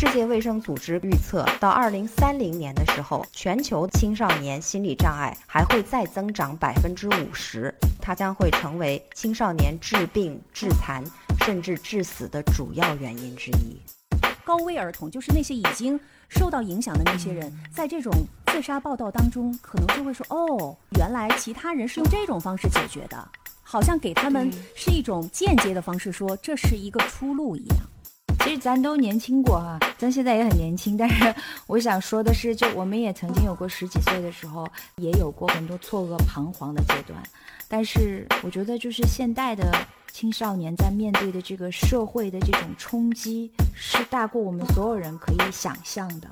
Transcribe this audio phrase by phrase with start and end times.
[0.00, 11.04] 世界卫生组织预测，到二零三零年的时候，全球青少年心理障碍还会再增长百分之五十，它将会成为青少年致病、致残
[11.44, 13.78] 甚至致死的主要原因之一。
[14.42, 18.10] 高危儿童就是那些已经受到影响的那些人，在这种
[18.46, 23.28] 自杀报道当中，可能就会说：“哦，原来其他人是用这种方式解决的，
[23.62, 27.76] 好像给他们是一种间接的方式，说这是一个出路一样。”
[28.40, 30.96] 其实咱都年轻过哈，咱现在也很年轻。
[30.96, 31.34] 但是
[31.68, 37.22] 我想说的是，就我们也曾经有过十几岁的时候，也有过很多错愕、彷徨的阶段。
[37.68, 39.72] 但是我觉得，就是现代的
[40.10, 46.28] 青少年在面对的这个社会的这种冲击，是大过我们所有人可以想象的。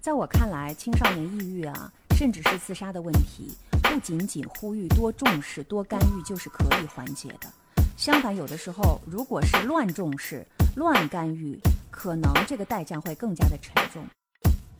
[0.00, 7.48] 在我看来，青少年抑郁啊，甚至是自杀的问题，不仅仅呼吁多重视、多干预就是可以缓解的。
[7.96, 11.58] 相反，有的时候如果是乱重视、乱干预，
[11.90, 14.04] 可能这个代价会更加的沉重。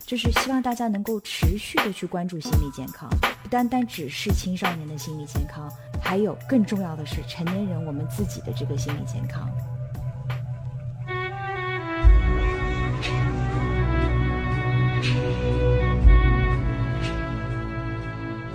[0.05, 3.09] 就是希望大家能够持续的去关注心理健康，
[3.41, 5.71] 不单单只是青少年的心理健康，
[6.03, 9.49] 还有更重要的是成年人我们自己的这个心理健康。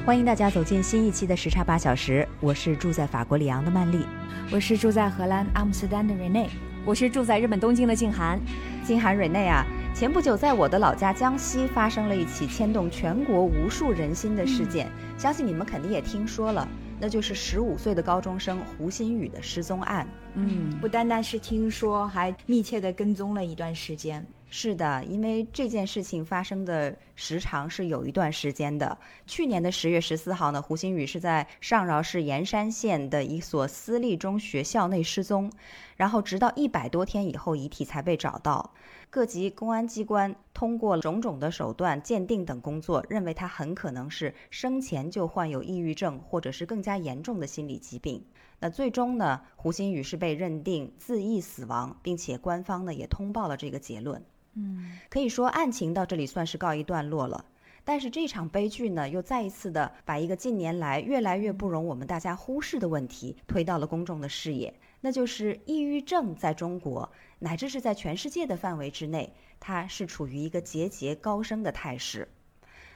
[0.08, 4.06] 欢迎大家走进新一期的时差八小时，我是住在法国里昂的曼丽，
[4.50, 6.48] 我是住在荷兰阿姆斯特丹的 Rene，
[6.86, 8.40] 我是住在日本东京的静涵。
[8.82, 16.66] 静涵 Rene 啊，前不久在我的老家江西发生了一起牵动全国无数人心的事件，相信你们肯定也听说了，
[16.98, 20.08] 那就是十五岁的高中生胡鑫宇的失踪案。
[20.32, 24.26] 嗯，不单单是听说，还密切的跟踪了一段时间。
[24.50, 28.96] 是的，因为这件事情发生的时长是有一段时间的。
[29.26, 35.52] 去年的十月十四号呢，胡鑫宇是在上饶市盐山县的一所私立中学校内失踪，
[35.96, 38.72] 然后直到一百多天以后，遗体才被找到。
[39.10, 48.24] 各级公安机关通过种种的手段鉴定等工作，认为他很可能是生前就患有抑郁症，或者是更加严重的心理疾病。
[48.60, 54.24] 那最终呢，胡鑫宇是被认定自缢死亡，并且官方呢也通报了这个结论。
[54.54, 57.44] 嗯，可以说案情到这里算是告一段落了。
[57.84, 72.28] 但是这场悲剧呢，又再一次的把一个近年来越来越不容我们大家忽视的问题推到了公众的视野，那就是抑郁症在中国乃至是在全世界的范围之内，它是处于一个节节高升的态势。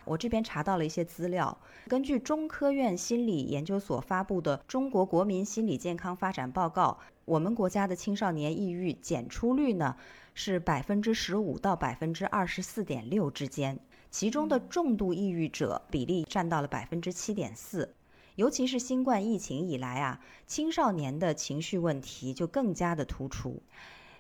[0.05, 1.57] 我这边查到了一些资料，
[1.89, 9.97] 根据中科院心理研究所发布的《中国国民心理健康发展报告》，我们国家的青少年抑郁检出率呢？
[10.35, 13.79] 是百分之十五到百分之二十四点六之间，
[14.11, 17.95] 其中的重度抑郁者比例占到了百分之七点四。
[18.37, 23.63] 尤其是新冠疫情以来啊，青少年的情绪问题就更加的突出。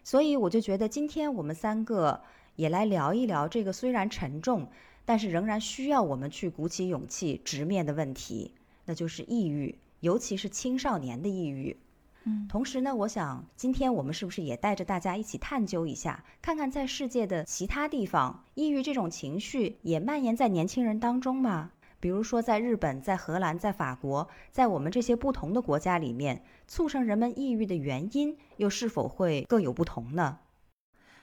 [0.05, 2.21] 所以我就觉得今天我们三个
[2.56, 4.69] 也来聊一聊这个虽然沉重，
[5.06, 8.53] 但是仍然需要我们去鼓起勇气直面的问题，
[8.84, 11.77] 那就是抑郁，尤其是青少年的抑郁。
[12.25, 21.72] 嗯，同时呢，我想今天我们是不是也带着大家一起探究一下，看看在世界的其他地方，抑郁这种情绪也蔓延在年轻人当中吗？
[21.99, 30.39] 比如说在日本、在荷兰、在法国，在我们这些不同的国家里面，促成人们抑郁的原因又是否会各有不同呢？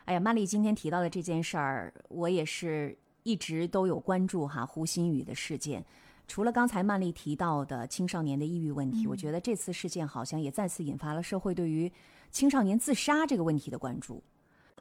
[0.06, 5.86] 哎呀，曼丽今天提到的这件事儿，我也是一直都有关注哈，胡鑫宇的事件。
[6.30, 11.92] 除了刚才曼丽提到的青少年的抑郁问题，我觉得这次事件好像也再次引发了社会对于
[12.30, 14.22] 青少年自杀这个问题的关注。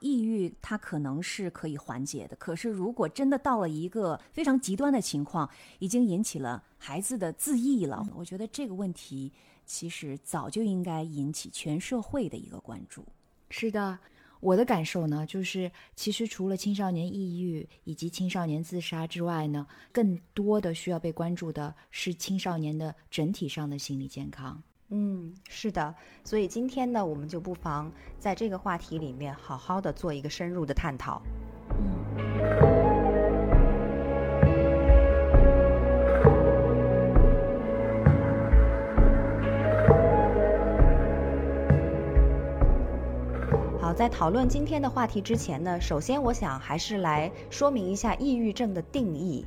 [0.01, 5.49] 抑郁它可能是可以缓解的，可是如果真的到了一个非常极端的情况，
[5.79, 9.33] 已经引起了孩子的自缢了，我觉得这个问题
[9.65, 13.03] 其实早就应该引起全社会的一个关注。
[13.49, 13.99] 是的。
[14.41, 24.63] 我的感受呢，就是其实除了青少年抑郁以及青少年自杀之外呢，更多的需要被关注的是青少年的整体上的心理健康。
[24.91, 25.95] 嗯，是的，
[26.25, 31.21] 所以今天呢，我们就不妨在这个话题里面好好的做一个深入的探讨。
[31.79, 32.78] 嗯。
[43.89, 49.47] 好在讨论今天的话题之前呢，首先我想还是来说明一下抑郁症的定义。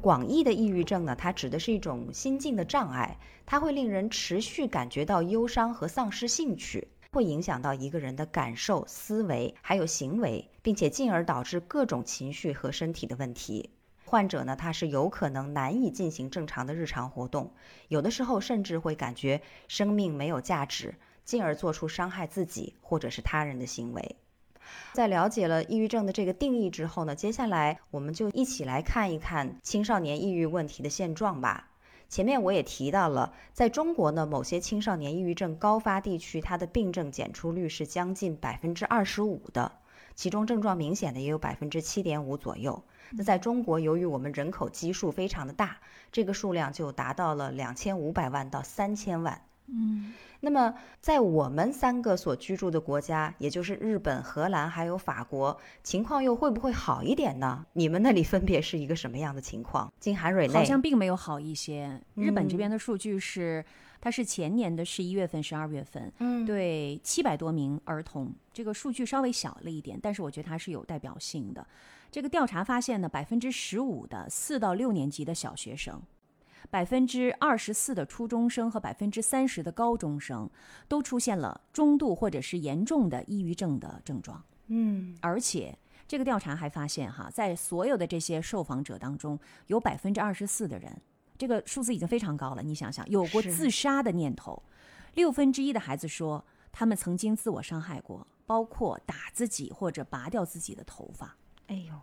[0.00, 13.70] 广义的抑郁症呢，它指的是一种心境的障碍，它会令人持续感觉到忧伤和丧失兴趣，会影响到一个人的感受、思维还有行为，并且进而导致各种情绪和身体的问题。
[14.04, 17.52] 患者呢，他是有可能难以进行正常的日常活动，
[17.88, 20.94] 有的时候甚至会感觉生命没有价值，
[21.30, 24.16] 进而做出伤害自己或者是他人的行为。
[24.92, 31.68] 在了解了抑郁症的这个定义之后呢，接下来我们就一起来看一看青少年抑郁问题的现状吧。
[32.08, 39.70] 前面我也提到了，在中国呢，某些青少年抑郁症高发地区，它的病症检出率是将近百分之二十五的，
[40.16, 42.82] 其中症状明显的也有百分之七点五左右。
[43.12, 45.78] 那在中国，由于我们人口基数非常的大，
[46.10, 49.42] 这个数量就达到了两千五百万到三千万。
[49.72, 57.64] 嗯，那么在我们三个所居住的国家，也就是日本、荷兰还有法国，情况又会不会好一点呢？
[57.74, 59.92] 你们那里分别是一个什么样的情况？
[60.00, 62.00] 金韩蕊内好像并没有好一些。
[62.14, 63.64] 日本这边的数据是，
[64.00, 71.66] 它是前年的十一月份、十二月份，嗯，对七百多名儿童，这个数据稍微小了一点，但是我觉得它是有代表性的。
[72.10, 76.02] 这个调查发现呢，百分之十五的四到六年级的小学生，
[76.70, 80.48] 百分之二十四的初中生和百分之三十的高中生，
[80.86, 84.42] 都出现了中度或者是严重的抑郁症的症状。
[84.68, 85.76] 嗯，而且
[86.06, 90.96] 这个调查还发现，哈，在所有的这些受访者当中，有百分之二十四的人，
[91.36, 92.62] 这个数字已经非常高了。
[92.62, 94.62] 你想想，有过自杀的念头，
[95.14, 101.36] 六分之一的孩子说他们曾经自我伤害过，包括打自己或者拔掉自己的头发。
[101.66, 101.94] 哎呦，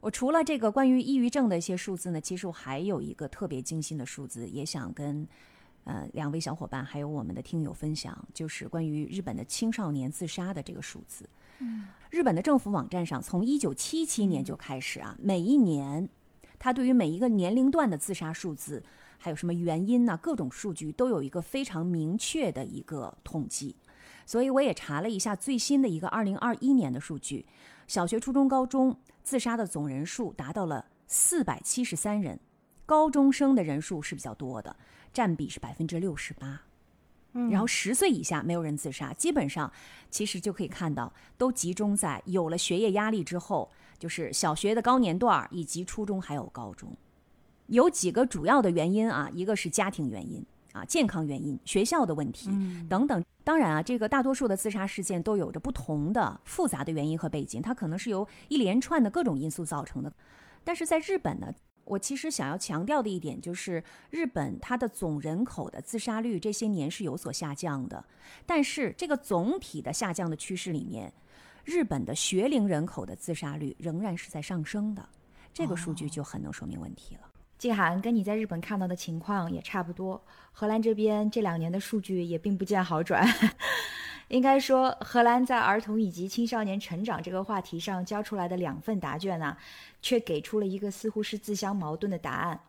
[0.00, 5.26] 我除了这个关于抑郁症的一些数字呢，其实我还有一个特别精心的数字，也想跟
[5.84, 11.28] 呃两位小伙伴还有我们的听友分享，就是关于日本的青少年自杀的这个数字。
[11.58, 16.08] 嗯，日本的政府网站上，从一九七七年就开始啊，每一年，
[16.58, 18.84] 它对于每一个年龄段的自杀数字，
[19.18, 23.74] 还有什么原因呢、各种数据都有一个非常明确的一个统计。
[24.24, 27.44] 所以我也查了一下最新的一个二零二一年的数据，
[27.88, 28.96] 小学、初中、高中
[29.28, 32.40] 自杀的总人数达到了四百七十三人，
[32.86, 34.74] 高中生的人数是比较多的，
[35.12, 36.62] 占比是百分之六十八。
[37.50, 39.70] 然后十岁以下没有人自杀，基本上
[40.08, 46.96] 其实就可以看到，都集中在有了学业压力之后，就是小学的高年段以及初中还有高中，
[47.66, 50.42] 有几个主要的原因啊，一个是家庭原因
[50.72, 52.50] 啊，健康原因、学校的问题、
[52.88, 53.24] 等等。
[53.42, 60.12] 当然啊，这个大多数的自杀事件都有着不同的复杂的原因和背景，它可能是由一连串的各种因素造成的。
[60.62, 61.50] 但是在日本呢，
[61.84, 68.04] 我其实想要强调的一点就是，日本它的总人口的自杀率这些年是有所下降的，
[68.44, 71.10] 但是这个总体的下降的趋势里面，
[71.64, 75.08] 日本的学龄人口的自杀率仍然是在上升的，
[75.54, 77.27] 这个数据就很能说明问题了。
[77.58, 80.22] 静涵跟你在日本看到的情况也差不多，
[80.52, 83.26] 荷兰这边这两年的数据也并不见好转。
[84.28, 89.56] 应该说，荷兰在儿童以及青少年成长这个话题上交出来的两份答卷呢、
[90.00, 92.60] 却给出了一个似乎是自相矛盾的答案。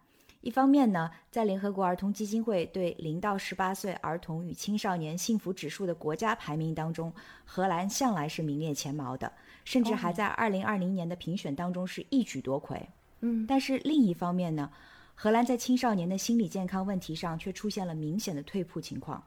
[0.41, 7.13] 一方面呢，在联合国儿童基金会对零到十八岁儿童与青少年幸福指数的国家排名当中，
[7.43, 9.29] 荷兰向来是名列前茅的，
[9.65, 12.89] 甚至还在二零二零年的评选当中是一举夺魁。
[13.21, 14.69] 嗯，但是另一方面呢，
[15.15, 19.23] 荷兰在青少年的心理健康问题上却出现了明显的退步情况，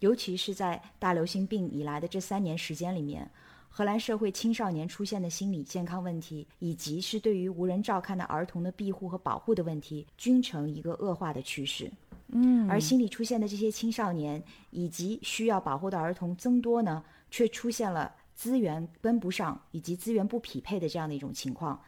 [0.00, 3.30] 尤其是在大流行病以来的这三年时间里面，
[3.68, 11.90] 荷兰社会青少年出现的心理健康问题，以及是对于无人照看的儿童的庇护和保护的问题，均呈一个恶化的趋势。
[12.28, 12.68] 嗯。
[12.68, 21.80] 而心理出现的这些青少年以及需要保护的儿童增多呢，却出现了资源跟不上以及资源不匹配的这样的一种情况，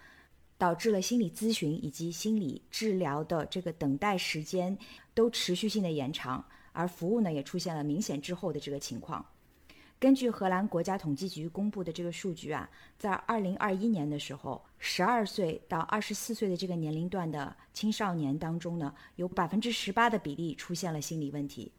[0.60, 4.76] 导致了心理咨询以及心理治疗的这个等待时间
[5.14, 9.24] 都持续性的延长，而服务呢也出现了明显滞后的这个情况。
[9.98, 21.72] 根据荷兰国家统计局公布的这个数据啊，在二零二一年的时候，十二岁到二十四岁的这个年龄段的青少年当中呢，有百分之十八的比例出现了心理问题。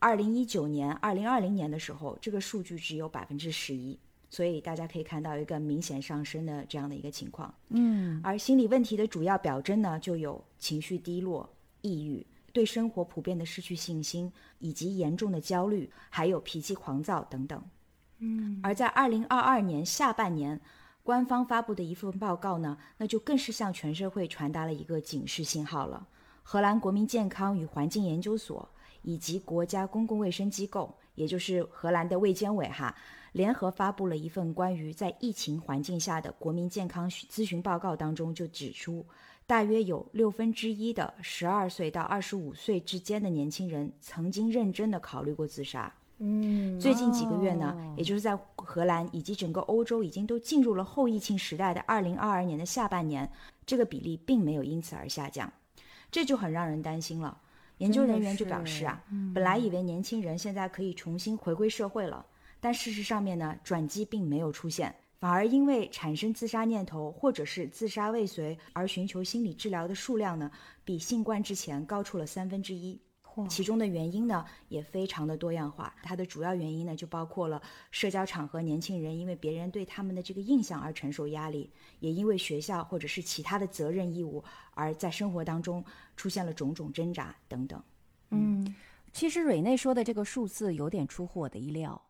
[0.00, 3.96] 二零一九年、二零二零年的时候，这个数据只有百分之十一，
[4.28, 7.54] 所以大家可以看到一个明显上升的这样的一个情况。
[7.70, 11.48] 嗯而心理问题的主要表征呢，就有情绪低落、
[11.82, 17.62] 抑郁、对生活普遍的失去信心，以及严重的焦虑，还有脾气狂躁等等。
[18.18, 20.60] 嗯，而在二零二二年下半年，
[21.02, 26.08] 官方发布的一份报告呢，那就更是向全社会传达了一个警示信号了。
[26.42, 28.68] 荷兰国民健康与环境研究所
[29.02, 32.94] 以及国家公共卫生机构，也就是荷兰的卫健委哈，
[33.36, 39.04] 联合发布了一份关于在疫情环境下的国民健康咨询报告当中，就指出，
[39.46, 45.92] 大约有六分之一的十二岁到二十五岁之间的年轻人曾经认真的考虑过自杀。
[46.16, 53.30] 嗯，最近几个月呢，哦也就是在荷兰以及整个欧洲已经都进入了后疫情时代的二零二二年的下半年，
[53.66, 55.52] 这个比例并没有因此而下降，
[56.10, 57.36] 这就很让人担心了。
[57.76, 62.24] 研究人员就表示啊，本来以为年轻人现在可以重新回归社会了，
[62.60, 70.50] 但事实上面呢，转机并没有出现，反而因为产生自杀念头或者是自杀未遂而寻求心理治疗的数量呢，
[70.84, 73.00] 比新冠之前高出了三分之一。
[73.50, 77.60] 其中的原因呢也非常的多样化，它的主要原因呢就包括了
[77.90, 81.70] 社交场合年轻人因为别人对他们的这个印象而承受压力，
[82.00, 85.84] 也因为学校或者是其他的责任义务而在生活当中
[86.16, 87.82] 出现了种种挣扎等等。
[88.30, 88.74] 嗯，
[89.12, 92.00] 其实蕊内说的这个数字有点出乎我的意料。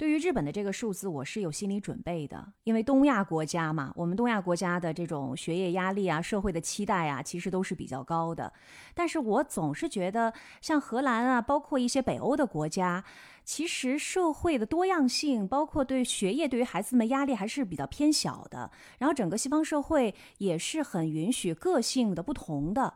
[0.00, 8.50] 对于日本的这个数字，我是有心理准备的，因为东亚国家嘛，我们东亚国家的这种学业压力啊、社会的期待啊，其实都是比较高的。
[8.94, 13.04] 但是我总是觉得，像荷兰啊，包括一些北欧的国家，
[13.44, 18.70] 其实社会的多样性，包括对学业对于孩子们压力还是比较偏小的。
[19.00, 22.94] 然后整个西方社会也是很允许个性的不同的。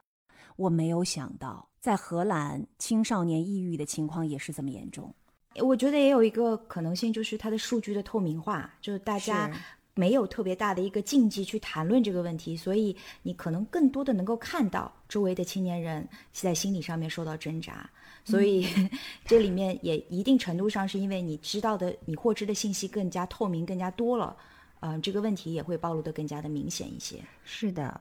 [0.56, 5.14] 我没有想到，在荷兰青少年抑郁的情况也是这么严重。
[5.60, 9.50] 我觉得也有一个可能性，就是它的数据的透明化，就是大家
[9.94, 17.88] 没有特别大的一个禁忌去谈论这个问题，所以你可能更多的能够看到周围的青年人在心理上面受到挣扎，
[18.24, 18.66] 所以
[19.24, 24.36] 这里面也一定程度上是因为你知道的、你获知的信息更加透明、更加多了，
[24.80, 27.18] 嗯、这个问题也会暴露的更加的明显一些。
[27.44, 28.00] 是的，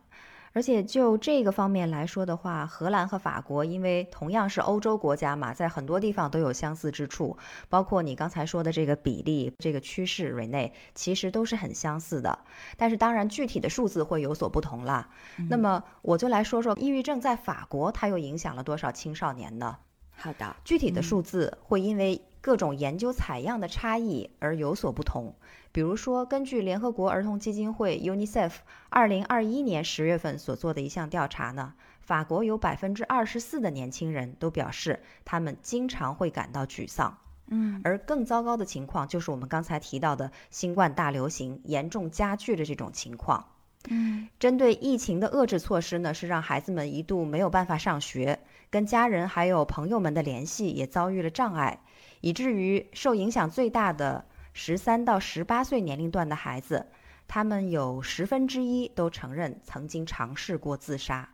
[0.53, 7.35] 而且就这个方面来说的话，荷兰和法国因为同样是欧洲国家嘛，在很多地方都有相似之处，
[7.69, 12.39] 包括你刚才说的这个比例、这个趋势，瑞内其实都是很相似的。
[12.77, 15.09] 但是当然，具体的数字会有所不同啦。
[15.49, 19.77] 那么我就来说说抑郁症在法国它又影响了多少青少年呢？
[20.15, 25.33] 好的，具体的数字会因为各种研究采样的差异而有所不同。
[25.71, 28.51] 比如说，根据联合国儿童基金会 UNICEF
[28.89, 37.17] 二零二一年十月份所做的一项调查呢，法国有百分之二十四的年轻人都表示他们经常会感到沮丧。
[37.47, 43.45] 嗯，而更糟糕的情况就是我们刚才提到的新冠大流行严重加剧的这种情况。
[43.89, 51.81] 嗯，针对疫情的遏制措施呢，是让孩子们一度没有办法上学，跟家人还有朋友们的联系也遭遇了障碍，
[52.23, 56.87] 以至于受影响最大的十三到十八岁年龄段的孩子，
[57.27, 61.27] 他们有十分之一都承认曾经尝试过自杀，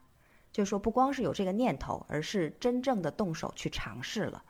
[0.51, 4.41] 就说不光是有这个念头，而是真正的动手去尝试了。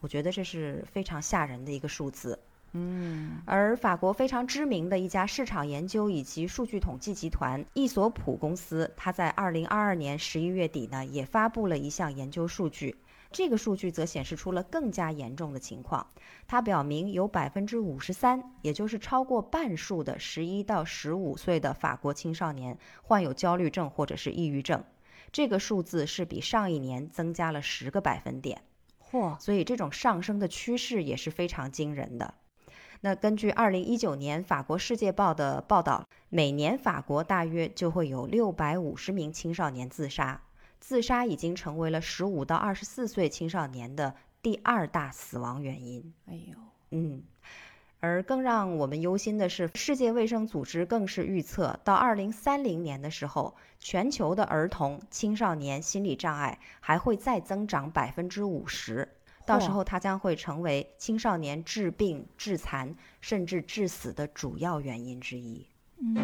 [0.00, 2.38] 我觉得这是非常吓人的一个数字。
[2.72, 12.96] 嗯，而法国非常知名的一家市场研究以及数据统计集团易索普公司，它在二零二二年十一月底呢，也发布了一项研究数据。
[13.36, 16.06] 这个数据则显示出了更加严重的情况。
[16.48, 24.82] 它表明有百分之五十三，也就是超过半数的十一到十五岁的法国青少年患有焦虑症或者是抑郁症。
[25.30, 28.62] 这个数字是比上一年增加了十个百分点。
[29.10, 32.32] 嚯，所以这种上升的趋势也是非常惊人的。
[33.02, 40.40] 那根据二零一九年法国《世界报》的报道，每年法国大约就会有六百五十名青少年自杀，
[40.80, 46.14] 自杀已经成为了十五到二十四岁青少年的第二大死亡原因。
[46.26, 46.56] 哎呦，
[46.90, 47.22] 嗯，
[48.00, 59.08] 而更让我们忧心的是，世界卫生组织更是预测，到二零三零年的时候，全球的儿童、青少年心理障碍还会再增长百分之五十。
[59.44, 65.66] 到时候，它将会成为青少年致病、致残甚至致死的主要原因之一。
[65.98, 66.16] 嗯，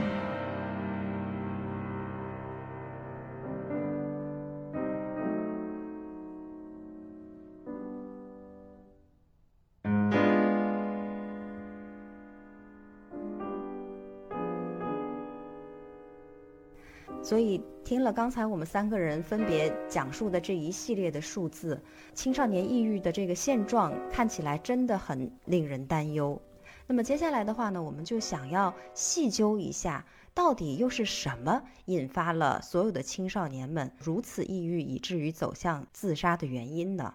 [17.32, 26.38] 所以，听了刚才我们三个人分别讲述的这一系列的数字，青少年抑郁的这个现状看起来真的很令人担忧。
[26.86, 37.14] 那么接下来的话呢，我们就想要细究一下，到底又是什么引发了所有的青少年们如此抑郁，以至于走向自杀的原因呢？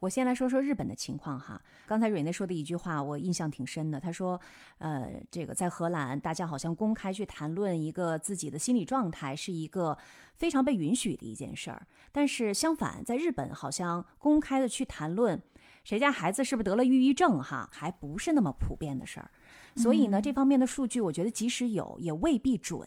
[0.00, 1.60] 我先来说说日本的情况哈。
[1.86, 3.98] 刚才蕊内说的一句话，我印象挺深的。
[3.98, 4.40] 他说，
[4.78, 9.98] 呃，这个在荷兰，大家好像公开去谈论一个自己的心理状态，是一个
[10.34, 11.86] 非常被允许的一件事儿。
[12.12, 15.42] 但是相反，在日本，好像公开的去谈论
[15.82, 19.30] 谁家孩子是不是得了抑郁症，哈，还不是那么普遍的事儿。
[19.74, 22.86] 所以呢，这方面的数据，我觉得即使有，也未必准。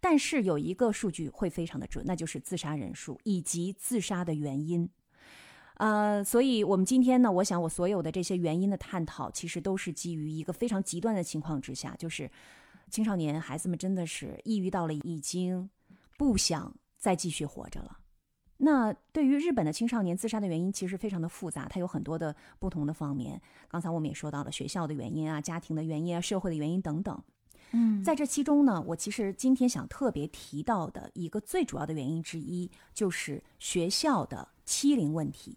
[0.00, 4.88] 但是有一个数据会非常的准，那就是自杀人数以及自杀的原因。
[5.78, 12.30] 呃，所以我们今天呢，我想我所有的这些原因的探讨，其实都是基于一个非常极端的情况之下，就是
[12.90, 15.70] 青少年孩子们真的是抑郁到了已经
[16.16, 17.98] 不想再继续活着了。
[18.56, 23.40] 那对于日本的青少年自杀的原因，其实非常的复杂，它有很多的不同的方面。
[23.68, 27.22] 刚才我们也说到了学校的原因啊、家庭的原因啊、社会的原因等等。
[27.70, 35.56] 嗯，在这其中呢，我其实今天想特别提到的一个最主要的原因之一，就是学校的欺凌问题。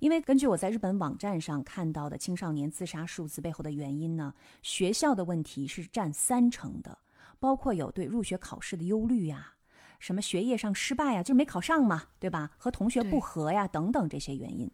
[0.00, 6.98] 因为根据我在日本网站上看到的青少年自杀数字背后的原因呢，学校的问题是占三成的，
[7.38, 9.54] 包括有对入学考试的忧虑呀。
[9.98, 12.50] 什么学业上失败呀，就没考上嘛，对吧？
[12.56, 14.70] 和同学不和呀，等等这些原因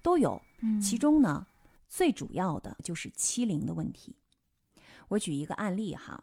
[0.00, 0.40] 都有。
[0.80, 1.44] 其中呢，
[1.88, 4.14] 最主要的就是欺凌的问题。
[5.08, 6.22] 我举一个案例哈，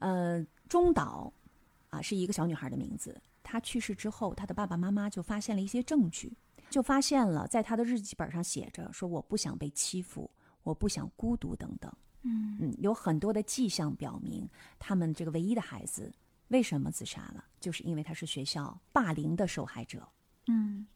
[0.00, 1.32] 呃，中岛
[1.90, 3.22] 啊是一个小女孩的名字。
[3.44, 6.36] 她去世之后，她的爸爸妈妈就发现了一些证据，
[6.70, 10.30] 就发现了在他的日记本上写着说：“我不想被欺负，
[10.62, 14.48] 我不想孤独，等等。”嗯嗯，有很多的迹象表明，
[14.78, 16.12] 他们这个唯一的孩子。
[16.48, 17.44] 为什么自杀了？
[17.60, 20.06] 就是因为他是学校霸凌的受害者。
[20.48, 20.86] 嗯，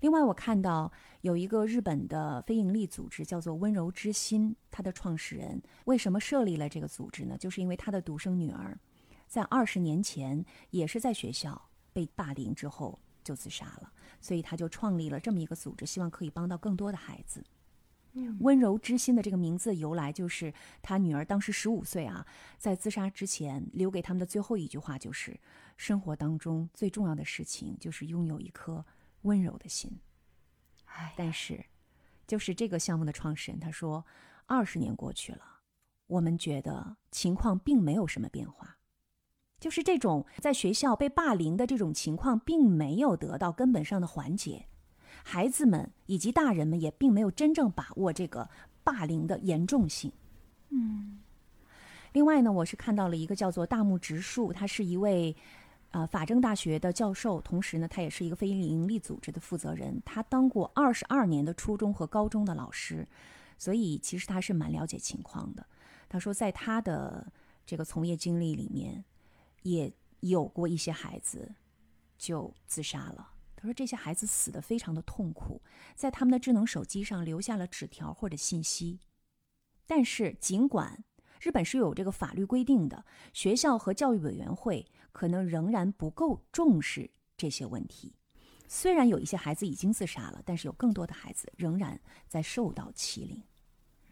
[0.00, 7.36] 另外我看到有一个日本的非营利组织叫做“温柔之心”，它的创始人为什么设立了这个组织呢？
[7.36, 8.78] 就是因为他的独生女儿
[9.28, 17.44] 在二十年前也是在学校被霸凌之后就自杀了，所以他就创立了这么一个组织，希望可以帮到更多的孩子。
[18.40, 20.52] 温柔之心的这个名字由来，就是
[20.82, 22.26] 他女儿当时十五岁啊，
[22.58, 25.40] 在自杀之前留给他们的最后一句话就是：
[25.78, 28.84] 生活当中最重要的事情就是拥有一颗
[29.22, 29.98] 温柔的心。
[30.84, 31.64] 哎，但是，
[32.26, 34.04] 就是这个项目的创始人他说，
[34.44, 35.60] 二十年过去了，
[36.06, 38.76] 我们觉得情况并没有什么变化，
[39.62, 44.66] 就是这种在学校被霸凌的这种情况并没有得到根本上的缓解。
[45.22, 48.50] 孩子们以及大人们也并没有真正把握这个
[48.82, 50.10] 霸凌的严重性。
[50.70, 51.20] 嗯，
[52.12, 55.36] 另外呢，我是看到了一个叫做大木直树，他是一位
[55.92, 60.02] 呃法政大学的教授，同时呢，他也是一个非营利组织的负责人。
[60.04, 63.06] 他当过二十二年的初中和高中的老师，
[63.56, 65.64] 所以其实他是蛮了解情况的。
[66.08, 67.32] 他说，在他的
[67.64, 69.04] 这个从业经历里面，
[69.62, 71.54] 也有过一些孩子
[72.18, 73.30] 就自杀了。
[73.56, 75.62] 他说：“这些孩子死的非常的痛苦，
[75.94, 78.98] 在他们的智能手机上留下了纸条或者信息。
[79.86, 81.04] 但是，尽管
[81.40, 88.16] 日本是有这个法律规定的，学校和教育委员会可能仍然不够重视这些问题。
[88.66, 93.42] 虽然有一些孩子已经自杀了，但是有更多的孩子仍然在受到欺凌。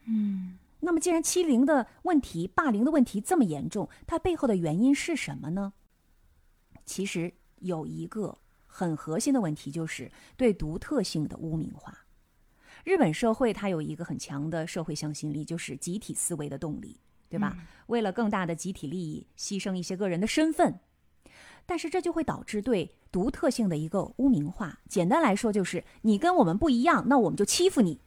[0.04, 5.72] 嗯，那么，既然欺凌的问题、霸凌的问题这么严重，它背后的原因是什么呢？
[6.84, 8.38] 其实有一个。”
[8.72, 12.06] 很核心的问题就是对独特性的污名化。
[12.84, 17.56] 日本社会它有一个很强的社会向心力，就是集体思维的动力，对吧？
[17.88, 20.78] 为了更大的集体利益，牺牲一些个人的身份，
[21.66, 24.78] 但是这就会导致对独特性的一个污名化。
[24.88, 28.00] 简单来说，就是你跟我们不一样，那我们就欺负你。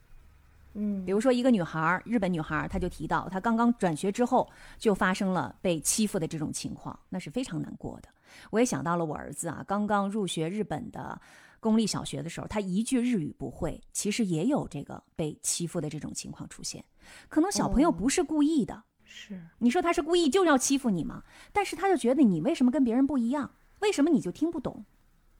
[0.73, 8.09] 嗯，比如说一个女孩，日本女孩，她就提到她刚刚转学之后就发生了被欺负的这种情况，那是非常难过的。
[8.49, 11.19] 我也想到了我儿子啊，刚刚入学日本的
[11.59, 16.83] 公立小学的时候，他一句日语不会，其实也有这个被欺负的这种情况出现。
[17.29, 21.23] 可能小朋友不是故意的，是你说他是故意就要欺负你吗？
[21.51, 23.51] 但是他就觉得你为什么跟别人不一样？
[23.79, 24.83] 为什么你就听不懂？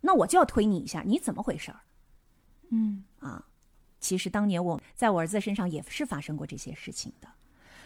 [0.01, 1.79] 那我就要推你一下，你怎么回事儿？
[2.69, 3.43] 嗯啊，
[4.03, 7.27] 其实当年我在我儿子身上也是发生过这些事情的，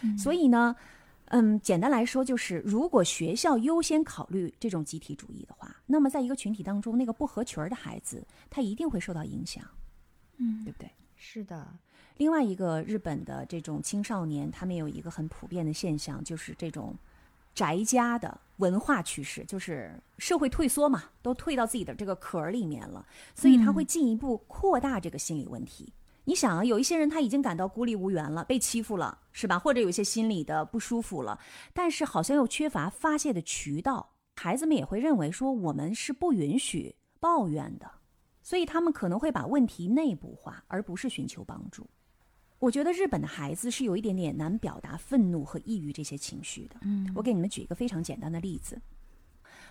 [0.01, 0.75] 嗯所以呢。
[1.29, 9.61] 嗯，简单来说就是，如果学校优先考虑这种集体主义的话，那么在一个群体当中，那个不合群儿的孩子，他一定会受到影响，
[10.37, 10.89] 嗯，对不对？
[11.17, 11.67] 是的。
[12.15, 16.95] 另外一个日本的这种青少年，他们有一个很普遍的现象，就是这种
[17.53, 25.91] 宅家的文化趋势，就是社会退缩嘛，都退到自己的这个壳儿里面了，所以他会进一步扩大这个心理问题。
[26.27, 29.57] 你想啊，有一些人他已经感到孤立无援了，被欺负了，是吧？
[29.57, 31.39] 或者有一些心理的不舒服了，
[31.73, 34.15] 但是好像又缺乏发泄的渠道。
[34.35, 37.89] 孩子们也会认为说，我们是不允许抱怨的，
[38.43, 41.87] 所以他们可能会把问题内部化，而不是寻求帮助。
[42.59, 46.75] 我觉得日本的孩子是有一点点难表达愤怒和抑郁这些情绪的。
[46.81, 48.81] 嗯，我给你们举一个非常简单的例子：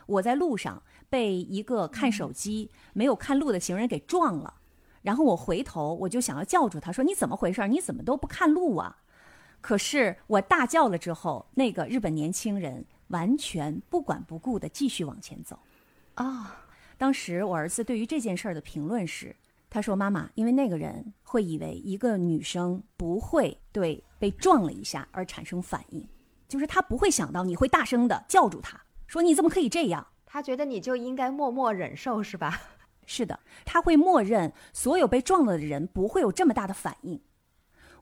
[0.06, 4.54] 我在路上被一个看手机没有看路的行人给撞了。
[5.06, 7.68] 然后我回头，我就想要叫住他，说：“你怎么回事？
[7.68, 8.96] 你怎么都不看路啊？”
[9.62, 15.60] 可是我大叫了之后，那个日本年轻人完全不管不顾的继续往前走。
[16.14, 16.64] 啊，
[16.98, 19.36] 当时我儿子对于这件事儿的评论是，
[19.70, 26.04] 他说：“妈妈，因为那个人会以为一个女生不会对被撞了一下而产生反应，
[26.48, 30.04] 就是他不会想到你会大声的叫住他，说你怎么可以这样？
[30.26, 32.60] 他觉得你就应该默默忍受，是吧？
[33.06, 37.22] 是的，他会默认所有被撞了的人不会有这么大的反应。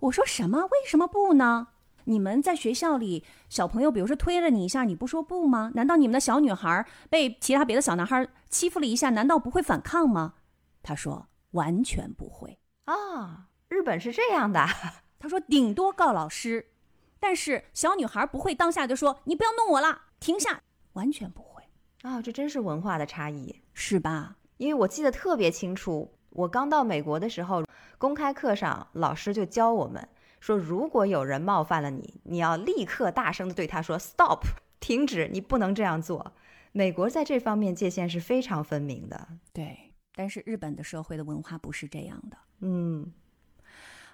[0.01, 0.63] 我说什么？
[0.63, 1.69] 为什么不呢？
[2.07, 5.73] 你们在学校里，小朋友比如说推了你一下，你不说不吗？
[5.75, 10.35] 难道你们的小女孩被其他别的小男孩欺负了一下，难道不会反抗吗？
[10.83, 12.59] 他说完全不会。
[12.85, 14.67] 啊，日本是这样的。
[15.19, 16.73] 他说顶多告老师，
[17.19, 20.61] 但是小女孩不会当下就说你不要弄我了，停下，
[20.93, 21.63] 完全不会。
[22.03, 23.63] 啊，这真是文化的差异。
[23.73, 24.37] 是吧？
[24.57, 27.65] 因为我记得特别清楚，我刚到美国的时候，
[27.99, 30.09] 公开课上老师就教我们
[30.41, 34.41] 说，如果有人冒犯了你，你要立刻大声的对他说 “stop”，
[34.79, 36.33] 停止，你不能这样做。
[36.73, 39.29] 美国在这方面界限是非常分明的。
[39.53, 42.37] 对，但是日本的社会的文化不是这样的。
[42.61, 43.13] 嗯，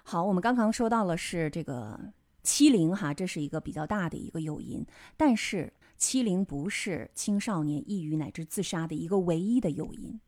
[0.03, 1.99] 好，我们刚刚说到了是这个
[2.43, 4.85] 欺凌哈，这是一个比较大的一个诱因，
[5.17, 10.19] 但是欺凌不是青少年抑郁乃至自杀的一个唯一的诱因。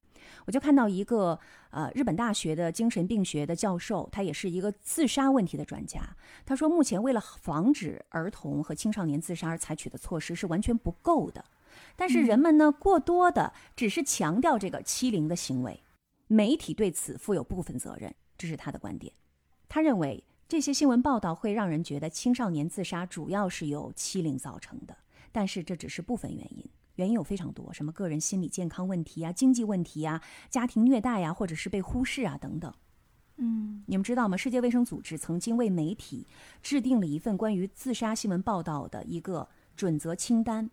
[0.46, 1.40] 我就看到一个
[1.72, 6.02] 呃日本大学的精神病学的教授，他也是一个自杀问题的专家。
[6.46, 11.46] 他说，目前为了防止儿童和青少年自杀而采取的措施是完全不够的，
[11.96, 15.82] 但是人们呢过多的只是强调这个欺凌的行为，
[16.28, 19.14] 媒体对此负有部分责任，这是他的观点。
[19.70, 24.96] 他认为这些新闻报道会让人觉得青少年自杀主要是由欺凌造成的，
[25.32, 26.70] 但是这只是部分原因。
[26.96, 32.74] 原因有非常多，什么个人心理健康问题啊、经济问题啊、家庭虐待呀，或者是被忽视啊等等。
[33.38, 34.38] 嗯，你们知道吗？
[34.38, 36.28] 世界卫生组织曾经为媒体
[36.62, 40.70] 制定了一份关于自杀新闻报道的一个准则清单，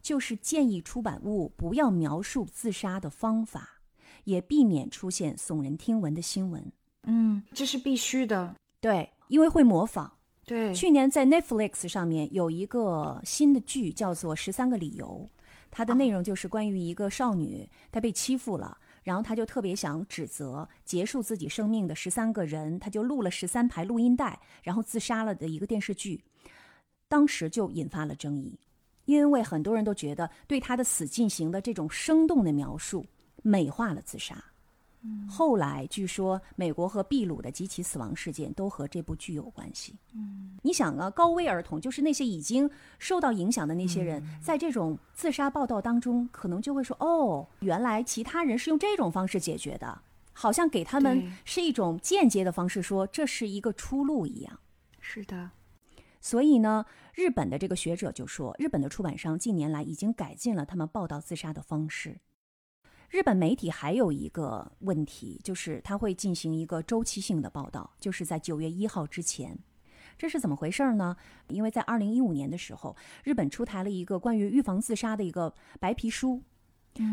[0.00, 3.80] 就是建议出版物不要描述自杀的方法，
[4.24, 6.72] 也避免出现耸人听闻的新闻。
[7.02, 8.54] 嗯，这是必须的。
[8.80, 10.10] 对，因为会模仿。
[10.46, 15.28] 对，去年在 Netflix 上面有一个新的剧，叫做《十三个理由》。
[15.70, 26.22] 它的内容就是关于一个少女，她被欺负了，然后她就特别想指责结束自己生命的十三个人，她就录了十三排录音带，然后自杀了的一个电视剧，
[27.08, 28.58] 当时就引发了争议，
[29.04, 33.04] 因为很多人都觉得对她的死进行的这种生动的描述
[33.42, 34.42] 美化了自杀。
[35.28, 39.94] 后来据说美国和秘鲁的几起死亡事件都和这部剧有关系。
[40.14, 42.68] 嗯，你想啊，高危儿童就是那些已经
[42.98, 54.58] 受到影响的那些人，在这种自杀报道当中，可能就会说：“哦，原来其他人是用这种方式解决的，好像给他们是一种间接的方式，说这是一个出路一样。”
[55.00, 55.50] 是的，
[56.20, 62.20] 所以呢，日本的这个学者就说，日本的出版商近年来已经改进了他们报道自杀的方式。
[63.10, 69.58] 日本媒体还有一个问题，就是它会进行一个周期性的报道，就是在九月一号之前。
[70.18, 71.16] 这是怎么回事呢？
[71.48, 72.94] 因为在二零一五年的时候，
[73.24, 76.42] 日本出台了一个关于预防自杀的一个白皮书，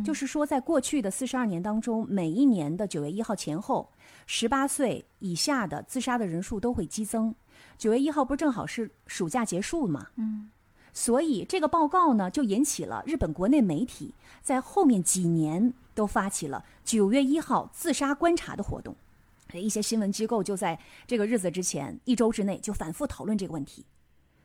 [0.04, 3.90] 就是说，在过去的四十二年当中，每一年的九月一号前后，
[4.26, 7.34] 十八岁以下的自杀的人数都会激增。
[7.78, 10.08] 九月一号不是正好是暑假结束嘛？
[10.16, 10.50] 嗯，
[10.92, 18.96] 所以这个报告呢，就引起了日本国内媒体在后面几年都发起了九月一号自杀观察的活动。
[19.54, 20.78] 一些新闻机构就在
[21.08, 23.84] 这个日子之前一周之内就反复讨论这个问题。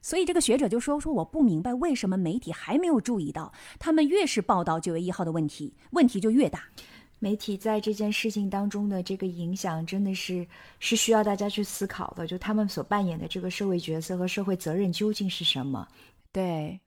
[0.03, 6.65] 所以这个学者就说：“说我不明白为什么媒体还没有注意到，他们越是报道九月一号的问题，问题就越大。
[7.19, 10.47] 媒体在这件事情当中的这个影响，真的是
[10.79, 12.27] 是需要大家去思考的。
[12.27, 15.87] 就他们所扮演的这个社会角色和社会责任究竟是什么？
[16.33, 16.81] 对，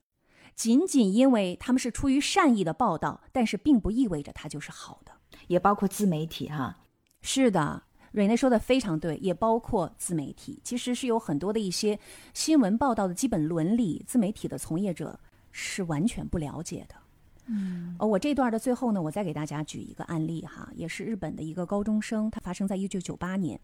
[0.56, 5.12] 仅仅因为他们是出于善意的报道，但是并不意味着它就是好的。
[5.48, 6.78] 也包括自媒体哈。
[7.22, 10.60] 是的，蕊内说的非常对，也包括自媒体。
[10.63, 12.00] 其实是有很多的一些
[12.34, 15.20] 新闻报道的基本伦理，自媒体的从业者
[15.52, 16.96] 是完全不了解的。
[17.48, 23.60] 嗯，呃，我这段的最后呢，我再给大家举一个案例哈，也是日本的一个高中生，他发生在一九九八年。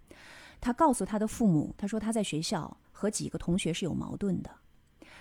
[0.60, 4.50] 他告诉他的父母，他说他在学校和几个同学是有矛盾的。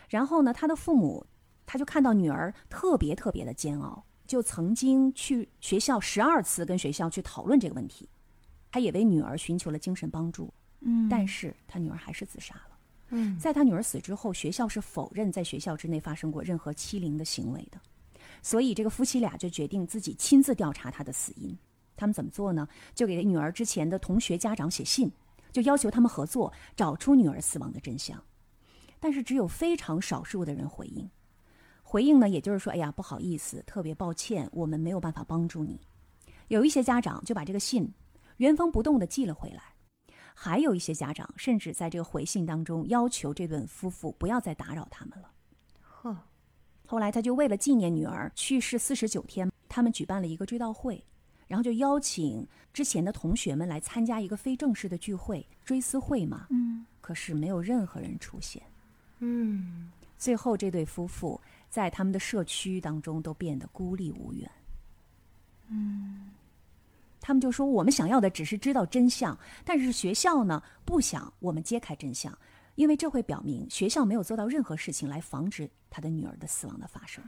[0.08, 1.24] 然后呢，他的父母
[1.70, 8.08] 他就看到女儿特别特别的煎熬，就曾经去学校十二次跟学校去讨论这个问题，
[8.70, 10.50] 他也为女儿寻求了精神帮助，
[10.80, 12.78] 嗯但是他女儿还是自杀了。
[13.10, 17.78] 嗯在他女儿死之后，学校是否认在学校之内发生过任何欺凌的行为的，
[18.42, 21.54] 所以这个夫妻俩就决定自己亲自调查他的死因。
[21.96, 22.66] 他们怎么做呢？
[22.94, 25.12] 就给女儿之前的同学家长写信，
[25.52, 28.18] 就要求他们合作找出女儿死亡的真相。
[28.98, 31.08] 但是只有非常少数的人回应，
[31.90, 35.80] 回应呢，也就是说，哎呀，不好意思，特别抱歉，我们没有办法帮助你。
[36.48, 37.90] 有一些家长就把这个信
[38.36, 39.62] 原封不动的寄了回来，
[40.34, 45.30] 还有一些家长甚至在这个回信当中要求这对夫妇不要再打扰他们了。
[45.80, 46.14] 呵，
[46.84, 51.02] 后来他就为了纪念女儿去世四十九天，他们举办了一个追悼会，
[51.46, 56.48] 然后就邀请之前的同学们来参加一个非正式的聚会，追思会嘛。
[56.50, 58.62] 嗯，可是没有任何人出现。
[59.20, 64.50] 嗯，最后这对夫妇在他们的社区当中都变得孤立无援。
[65.68, 66.30] 嗯，
[67.20, 72.36] 他们就说：“我们想要的只是知道真相，但是学校呢不想我们揭开真相，
[72.74, 77.22] 因为这会表明学校没有做到任何事情来防止他的女儿的死亡的发生。”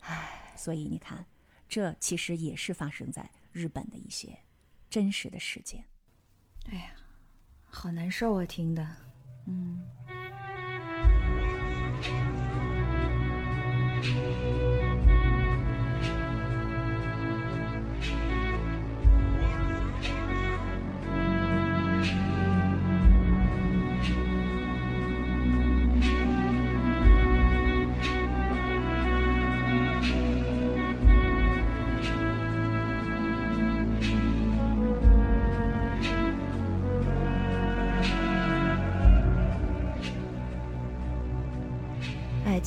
[0.00, 1.24] 唉，所以你看，
[1.68, 4.38] 这其实也是发生在日本的一些
[4.90, 5.84] 真实的事件。
[6.66, 6.90] 哎呀，
[7.70, 8.86] 好难受啊，听的。
[9.46, 9.82] 嗯。
[13.98, 14.77] Música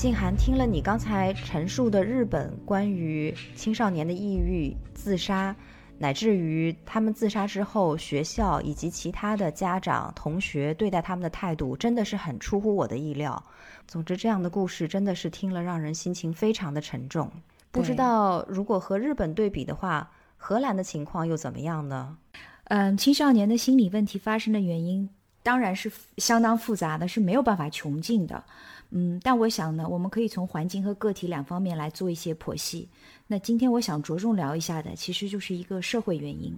[0.01, 5.55] 静涵听了你刚才陈述的日本关于青少年的抑郁、自杀，
[5.99, 13.43] 乃至于他们自杀之后，学校以及其他的家长、同学对待他们的态度，真的是很出乎我的意料。
[13.87, 17.31] 总之，这样的故事真的是听了让人心情非常的沉重。
[17.71, 22.17] 不知道如果和日本对比的话，荷兰的情况又怎么样呢？
[22.63, 25.07] 嗯，青少年的心理问题发生的原因
[25.43, 28.43] 当然是相当复杂的，是没有办法穷尽的。
[28.91, 32.88] 嗯，但我想呢，我们可以从环境和个体两方面来做一些剖析。
[33.27, 36.58] 那今天我想着重聊一下的，其实就是一个社会原因。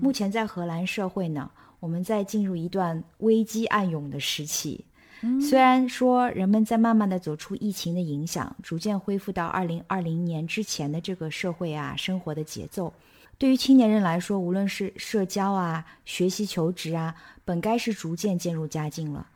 [0.00, 1.50] 目前在荷兰社会呢，
[1.80, 4.84] 我们在进入一段危机暗涌的时期。
[5.40, 12.92] 虽然说人们在慢慢的走出疫情的影响，逐渐恢复到二零二零年之前的这个社会啊生活的节奏，
[13.38, 19.26] 对于青年人来说，无论是社交啊、学习求职啊，本该是逐渐渐入佳境了。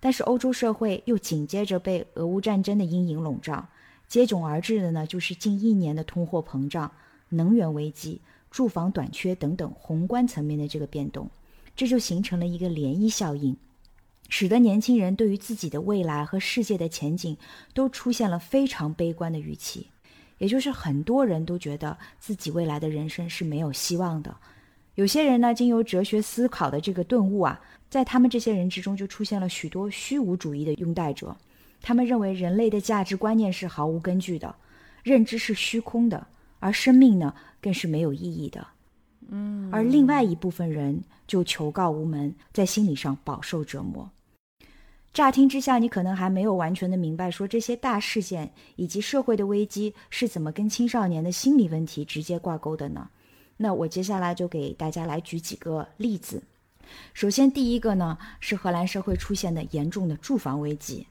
[0.00, 3.68] 但是欧洲社会又紧接着被俄乌战争的阴影笼罩，
[4.06, 6.92] 接踵而至的呢，就是近一年的通货膨胀、
[7.30, 11.28] 能源危机、住房短缺等等宏观层面的这个变动，
[11.74, 13.56] 这就形成了一个涟漪效应，
[14.28, 17.36] 使得年轻人对于自己的未来和世界的前景
[17.74, 19.88] 都出现了非常悲观的预期。
[20.38, 24.36] 也就是很多人都觉得自己未来的人生是没有希望的。
[24.98, 31.36] 有些人呢，经由哲学思考的这个顿悟啊，在他们这些人之中就出现了许多虚无主义的拥戴者。
[31.80, 34.52] 他们认为人类的价值观念是毫无根据的，
[35.04, 36.26] 认知是虚空的，
[36.58, 38.66] 而生命呢更是没有意义的。
[39.28, 44.10] 嗯，而另外一部分人就求告无门，在心理上饱受折磨。
[45.12, 53.08] 乍听之下，你可能还没有完全的明白，说这些大事件以及社会的危机是怎么跟青少年的心理问题直接挂钩的呢？
[53.58, 56.42] 那我接下来就给大家来举几个例子。
[57.12, 61.06] 首先，第一个呢是荷兰社会出现的严重的住房危机。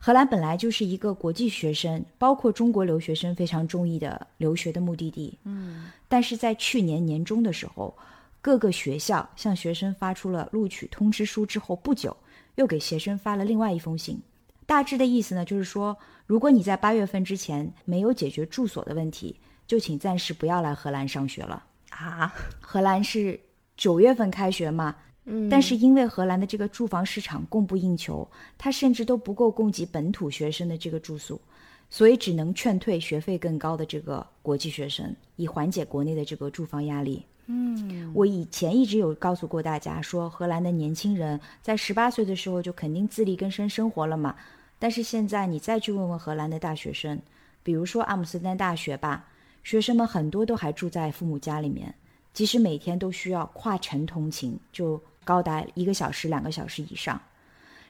[0.00, 5.38] 荷兰本来就是一个国际学生，包括中国留学生非常中意的留学的目的地。
[5.44, 7.94] 嗯，但是在去年年中的时候，
[8.40, 12.16] 各个学校向学生发出了录取通知书之后不久，
[12.54, 14.20] 又给学生发了另外一封信。
[14.64, 15.96] 大致的意思呢，就是说，
[16.26, 19.36] 如果你在八月份之前没有解决住所的问题，
[19.70, 21.62] 就请暂时不要来荷兰上学了。
[21.90, 23.38] 啊，荷兰是
[23.76, 28.28] 九月份开学嘛，嗯但是因为荷兰的这个住房市场供不应求，
[28.58, 31.40] 它甚至都不够供给本土学生的这个住宿，
[31.88, 37.24] 所以只能劝退学费更高的这个国际学生，以缓解国内的这个住房压力。
[37.46, 44.34] 嗯，我以前一直有告诉过大家说，荷兰的年轻人在十八岁的时候就肯定自力更生生活了嘛。
[44.80, 47.20] 但是现在你再去问问荷兰的大学生，
[47.62, 49.26] 比如说阿姆斯特丹大学吧，
[49.62, 51.94] 学生们很多都还住在父母家里面，
[52.32, 57.20] 即使每天都需要跨城通勤，就高达一个小时、两个小时以上。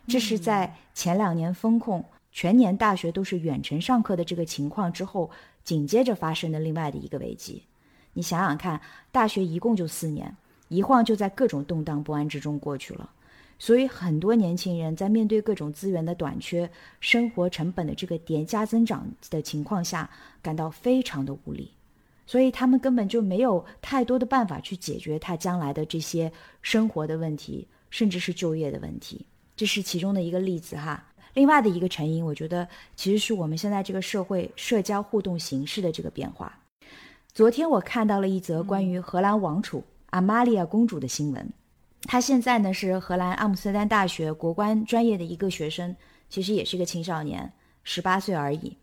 [0.09, 5.31] 这是在前两年封控、全年大学都是远程上课的这个情况之后，
[5.63, 7.63] 紧接着发生的另外的一个危机。
[8.13, 8.81] 你想想看，
[9.13, 10.37] 大学一共就四年，
[10.69, 13.09] 一晃就在各种动荡不安之中过去了。
[13.62, 16.68] 所以，很多年轻人在面对各种资源的短缺、
[16.99, 20.09] 生活成本的这个叠加增长的情况下，
[20.40, 21.70] 感到非常的无力。
[22.27, 29.27] 所以，他们根本就没有太多的办法去解决他将来的这些生活的问题，甚至是就业的问题。
[29.55, 31.05] 这是其中的一个例子哈。
[31.35, 36.59] 另外的一个成因，我觉得其实是我们现在这个社会社交互动形式的这个变化。
[37.35, 41.53] 昨天我看到了一则关于荷兰王储阿玛利亚公主的新闻，
[42.03, 45.95] 她现在呢是荷兰阿姆斯特丹大学国关专业的一个学生，
[46.29, 47.53] 其实也是个青少年，
[47.85, 48.77] 十八岁而已。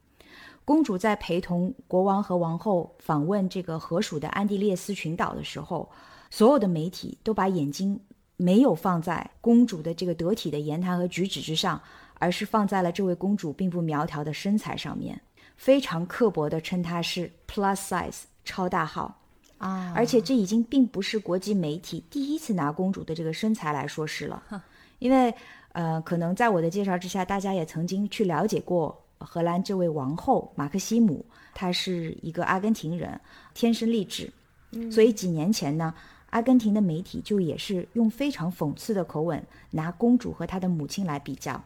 [0.63, 5.89] 公主在陪同国王和王后访问这个河属的安地列斯群岛的时候，
[6.29, 7.99] 所有的媒体都把眼睛
[8.35, 11.81] 没有放在公主的这个得体的言谈和举止之上，
[12.19, 15.19] 而是放在了这位公主并不苗条的身材上面，
[15.55, 19.21] 非常刻薄地称她是 plus size 超大号
[19.57, 19.93] 啊。
[19.95, 24.43] 而且这已经并不是国际媒体第一次拿公主的这个身材来说事了，
[24.99, 25.33] 因为
[25.73, 33.19] 呃，可能在我的介绍之下，大家也曾经去了解过荷兰这位王后马克西姆，她是一个阿根廷人，
[33.53, 34.31] 天生丽质，
[34.91, 35.93] 所以几年前呢，
[36.31, 41.63] 阿根廷的媒体就也是用非常讽刺的口吻拿公主和她的母亲来比较，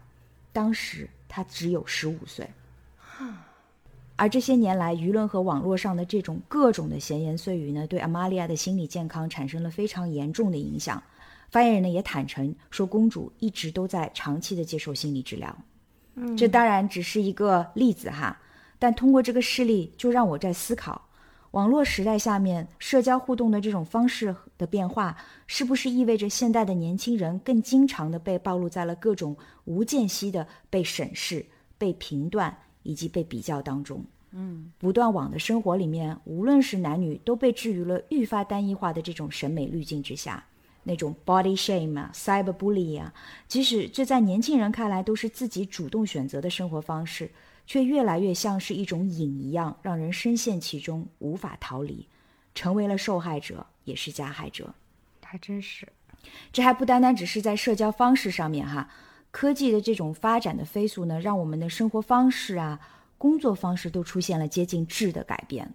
[0.52, 2.50] 当时她只有十五岁。
[4.22, 11.02] 而这些年来，舆论和网络上的这种各种的闲言碎语呢，对阿玛利亚的心理健康产生了非常严重的影响。
[11.50, 15.58] 发言人呢也坦诚说，公主一直都在长期的接受心理治疗。
[16.14, 18.40] 嗯，这当然只是一个例子哈，
[18.78, 21.10] 但通过这个事例，就让我在思考，
[21.50, 31.44] 网络时代下面社交互动的这种方式的变化，是不是意味着现代的年轻人更经常的被暴露在了各种无间隙的被审视、
[31.80, 34.04] 被评断以及被比较当中？
[34.32, 40.44] 嗯，不断网的生活里面，无论是男女，都被置于了愈发单一化的这种审美滤镜之下。
[40.84, 43.14] 那种 body shame 啊，cyberbully 啊，
[43.48, 47.30] 即使这在年轻人看来都是自己主动选择的生活方式，
[47.68, 52.08] 却越来越像是一种瘾一样，让人深陷其中，无法逃离，
[52.56, 54.74] 成为了受害者，也是加害者。
[55.24, 55.88] 还真是。
[56.52, 58.90] 这还不单单只是在社交方式上面哈，
[59.32, 62.80] 科技的这种发展的飞速呢，让我们的生活方式啊、
[63.18, 65.74] 工作方式都出现了接近质的改变。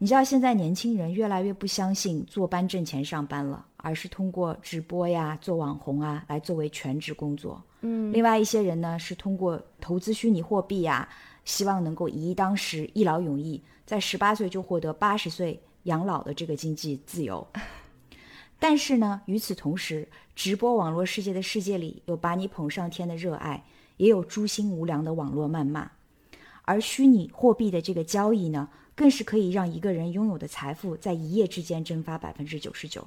[0.00, 7.60] 你知道现在年轻人越来越不相信坐班挣钱上班了，而是通过直播呀、做网红啊来作为全职工作。
[7.80, 11.08] 嗯，另外一些人呢是通过投资虚拟货币呀，
[11.44, 17.44] 希望能够以一当十、一劳永逸，在十八岁就获得八十岁养老的这个经济自由。
[18.60, 23.64] 但是呢，与此同时，直播网络世界的世界里有把你捧上天的热爱，
[23.96, 25.90] 也有诛心无良的网络谩骂。
[26.62, 33.04] 而虚拟货币的这个交易呢，更是可以让一个人拥有的财富在一夜之间蒸发百分之九十九。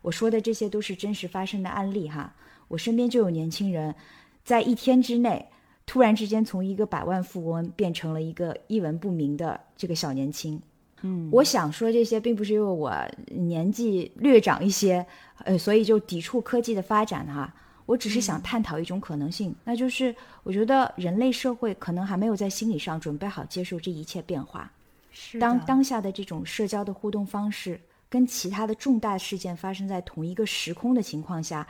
[0.00, 2.34] 我说的这些都是真实发生的案例哈，
[2.68, 3.94] 我身边就有年轻人，
[4.42, 5.50] 在一天之内
[5.84, 10.62] 突然之间从一个百万富翁变成了一个一文不名的这个小年轻。
[11.06, 12.92] 嗯，我想说这些，并不是因为我
[13.26, 15.06] 年纪略长一些，
[15.44, 17.54] 呃，所以就抵触科技的发展哈。
[17.84, 24.72] 我只是想探讨一种可能性，那就是我觉得人类社会可能还没有在心理上准备好接受这一切变化。
[25.12, 31.66] 是当当下的这种社交的互动方式跟其他的重大事件发生在同一个时空的情况下，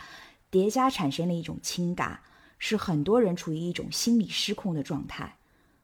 [0.49, 2.17] 叠加产生了一种轻尬，
[2.61, 5.35] 使很多人处于一种心理失控的状态，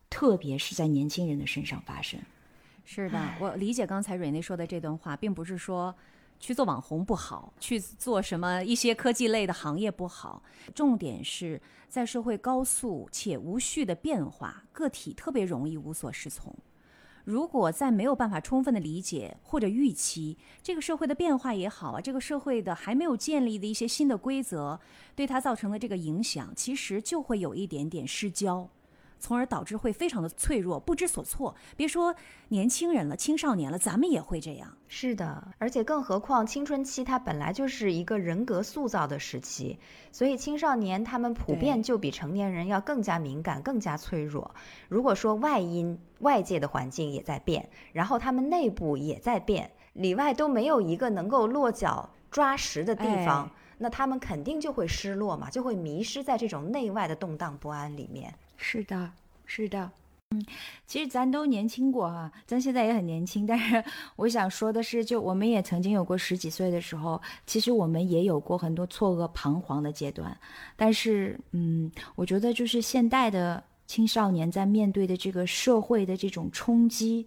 [0.08, 2.20] 特别是在年轻人的身上发生。
[2.92, 5.94] 是的，我理解刚才蕊内说的这段话，并不是说
[6.40, 10.42] 去做网红不好，去做什么一些科技类的行业不好。
[10.74, 16.52] 重点是在社会高速且无序的变化，个体特别容易无所适从。
[17.24, 24.80] 如果在没有办法充分的理解或者预期这个社会的变化也好啊，这个社会的还没有建立的一些新的规则，
[25.14, 28.68] 对它造成的这个影响，其实就会有一点点失焦。
[29.20, 31.54] 从而导致会非常的脆弱，不知所措。
[31.76, 32.14] 别说
[32.48, 34.76] 年轻人了，青少年了，咱们也会这样。
[34.88, 39.78] 是的，而且更何况青春期它本来就是一个人格塑造的时期，
[40.10, 44.52] 所以青少年他们普遍就比成年人要更加敏感、更加脆弱。
[44.88, 53.50] 如果说外因外界的环境也在变，然后他们内部也在变，里外都没有一个能够落脚抓实的地方，哎
[53.82, 58.34] 那他们肯定就会失落嘛，就会迷失在这种内外的动荡不安里面。
[58.62, 59.10] 是的，
[59.46, 59.90] 是的，
[60.30, 60.44] 嗯，
[60.86, 63.82] 其实咱都年轻过哈、咱现在也很年轻，但是
[64.16, 70.36] 我想说的是，就我们也曾经有过十几岁的时候，其实我们也有过很多错愕、彷徨的阶段，
[70.76, 77.26] 但是，嗯，我觉得就是现代的青少年在面对的这个社会的这种冲击，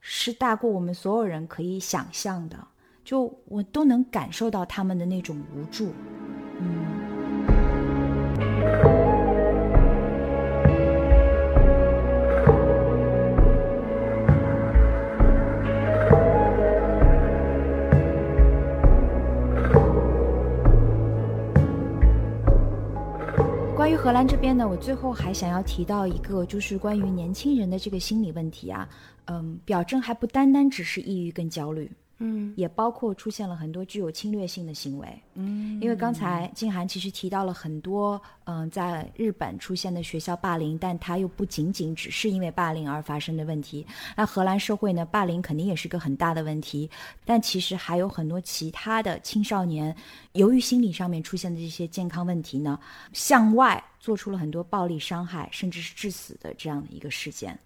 [0.00, 2.58] 是大过我们所有人可以想象的，
[3.04, 5.94] 就我都能感受到他们的那种无助，
[6.60, 6.93] 嗯。
[23.84, 28.88] 关于荷兰这边呢，我最后还想要提到一个，就是关于年轻人的这个心理问题啊，
[29.26, 31.90] 嗯，表征还不单单只是抑郁跟焦虑。
[32.26, 35.06] 嗯，也包括出现了很多具有侵略性的行为。
[35.34, 43.86] 嗯，因为刚才静涵其实提到了很多，嗯，在日本出现的学校霸凌，但它又不仅仅只是因为霸凌而发生的问题。
[44.16, 46.88] 那荷兰社会呢，霸凌肯定也是个很大的问题，
[47.26, 49.94] 但其实还有很多其他的青少年，
[50.32, 52.80] 由于心理上面出现的这些健康问题呢，
[53.12, 57.58] 向外做出了很多暴力伤害，甚至是致死的这样的一个事件。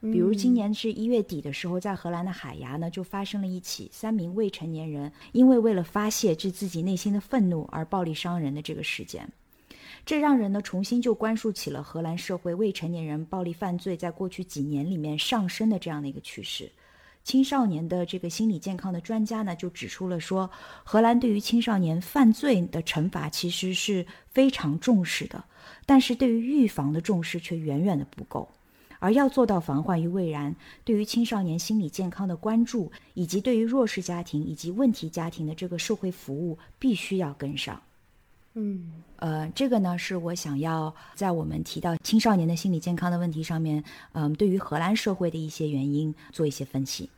[0.00, 9.28] 比如今年是一月底的时候，在荷兰的海牙呢，就发生了一起三名未成年人因为为了发泄至自己内心的愤怒而暴力伤人的这个事件，
[10.04, 16.70] 这让人呢重新就关注起了荷兰社会未成年人暴力犯罪在过去几年里面上升的这样的一个趋势。
[17.24, 20.48] 青少年的这个心理健康的专家呢就指出了说，
[20.84, 25.42] 荷兰对于青少年犯罪的惩罚其实是非常重视的，
[25.84, 28.48] 但是对于预防的重视却远远的不够。
[28.98, 37.80] 而要做到防患于未然，对于青少年心理健康的关注，以及对于弱势家庭以及问题家庭的这个社会服务，必须要跟上。
[38.54, 47.10] 嗯，呃，这个呢是我想要在我们提到青少年的心理健康的问题上面，嗯，对于荷兰社会的一些原因做一些分析。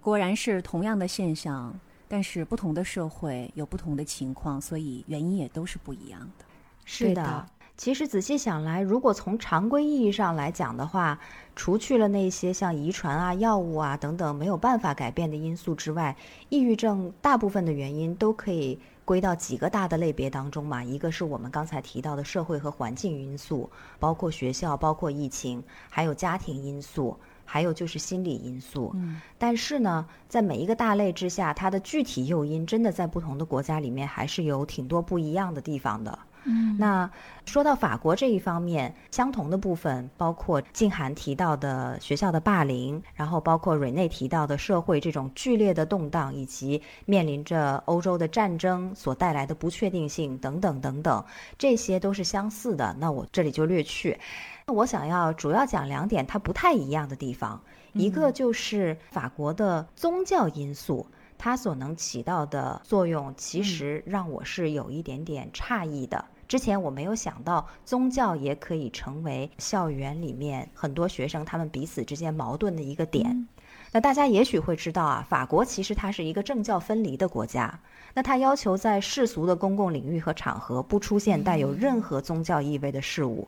[0.00, 6.44] 果然是同样的现象，但是不同的社会有不同的情况，所以原因也都是不一样的。
[6.86, 7.46] 是的。
[7.78, 11.16] 其实仔细想来，如果从常规意义上来讲的话，
[11.54, 16.16] 除去了那些像遗传啊、药物啊等等没有办法改变的因素之外，
[16.48, 20.82] 抑郁症大部分的原因都可以归到几个大的类别当中嘛。
[20.82, 23.70] 一个是我们刚才提到的社会和环境因素，
[24.00, 28.90] 包括学校、包括疫情，还有家庭因素，还有就是心理因素。
[28.96, 29.20] 嗯。
[29.38, 36.18] 但是呢，在每一个大类之下，它的具体诱因真的在不同的国家里面还是有挺多不一样的地方的。
[36.50, 37.10] 嗯，那
[37.44, 51.22] 说到法国这一方面，相同的部分包括静涵提到的学校的霸凌，然后包括瑞内提到的社会这种剧烈的动荡，以及面临着欧洲的战争所带来的不确定性等等等等，
[51.58, 52.96] 这些都是相似的。
[52.98, 54.18] 那我这里就略去。
[54.66, 57.60] 那我想要主要讲两点它不太一样的地方，
[57.92, 61.06] 一个就是法国的宗教因素。
[61.40, 66.24] 它所能起到的作用，其实让我是有一点点诧异的。
[66.48, 73.46] 之前我没有想到，宗教也可以成为校园里面很多学生他们彼此之间矛盾的一个点。
[73.92, 77.78] 那大家也许会知道啊，法国其实它是一个政教分离的国家。
[78.14, 83.46] 那它要求在世俗的公共领域和场合不出现带有任何宗教意味的事物。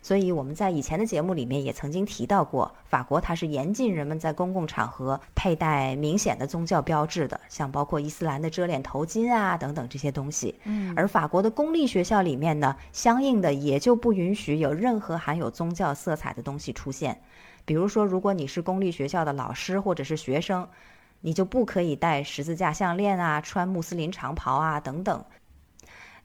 [0.00, 10.54] 所以我们在以前的节目里面也曾经提到过，法国它是严禁人们在公共场合佩戴明显的宗教标志的，像包括伊斯兰的遮脸头巾啊等等这些东西。
[10.64, 17.20] 嗯，而法国的公立学校里面呢，相应的也就不允许有任何含有宗教色彩的东西出现。
[17.64, 20.66] 比如说，如果你是公立学校的老师或者是学生，
[21.20, 25.22] 你就不可以戴十字架项链啊，穿穆斯林长袍啊等等。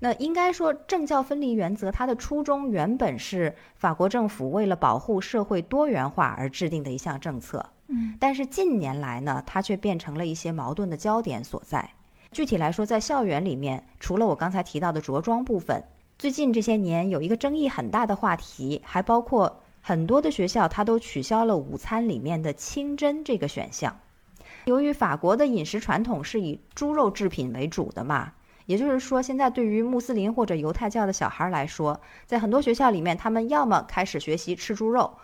[0.03, 7.65] 那应该说，政教分离原则它的初衷原本是法国政府为了保护社会多元化而制定的一项政策。
[7.87, 11.89] 嗯，但是近年来呢，它却变成了一些矛盾的焦点所在。
[12.33, 15.81] 具体来说，在校园里面，除了我刚才提到的着装部分，
[16.19, 23.97] 最近这些年有一个争议很大的话题，还包括很多的学校它都取消了午餐里面的清真这个选项。
[24.65, 28.33] 由于法国的饮食传统是以猪肉制品为主的嘛。
[28.65, 35.17] 也就是说，现在对于穆斯林或者犹太教的小孩来说，在很多学校里面，他们要么开始学习吃猪肉，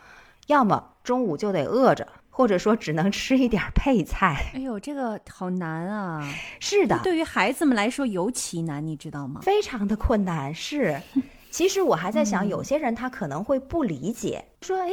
[0.47, 4.51] 要么中午就得饿着，或者说只能吃一点配菜。
[4.53, 6.27] 哎呦，这个好难啊！
[6.59, 9.41] 是的，对于孩子们来说尤其难，你知道吗？
[9.41, 10.53] 非常的困难。
[10.53, 11.01] 是，
[11.49, 14.89] 其实我还在想，有些人他可能会不理解，说：“哎，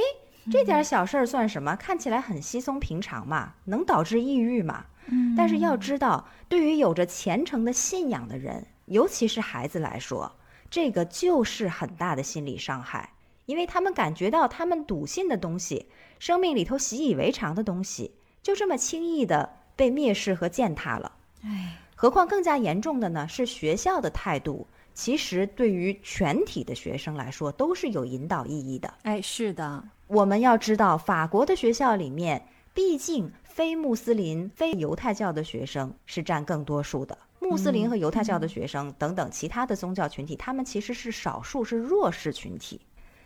[0.51, 1.75] 这点小事儿算什么？
[1.77, 4.85] 看起来很稀松平常嘛，能导致抑郁吗？”
[5.37, 10.37] 但是要知道，对于有着虔诚的信仰的人，尤其是孩子来说，
[10.69, 13.13] 这个就是很大的心理伤害，
[13.47, 15.87] 因为他们感觉到他们笃信的东西，
[16.19, 21.13] 生命里头习以为常的东西，就这么轻易的被蔑视和践踏了。
[21.45, 28.93] 哎，何况更加严重的呢，是学校的态度，其实对于全体的学生来说都是有引导意义的。
[29.03, 33.31] 哎，是的，我们要知道，法国的学校里面，毕竟。
[33.57, 42.79] 非穆斯林、非犹太教的学生是占更多数的，穆斯林和犹太教的学生等等其他的宗教群体，他们其实是少数，是弱势群体。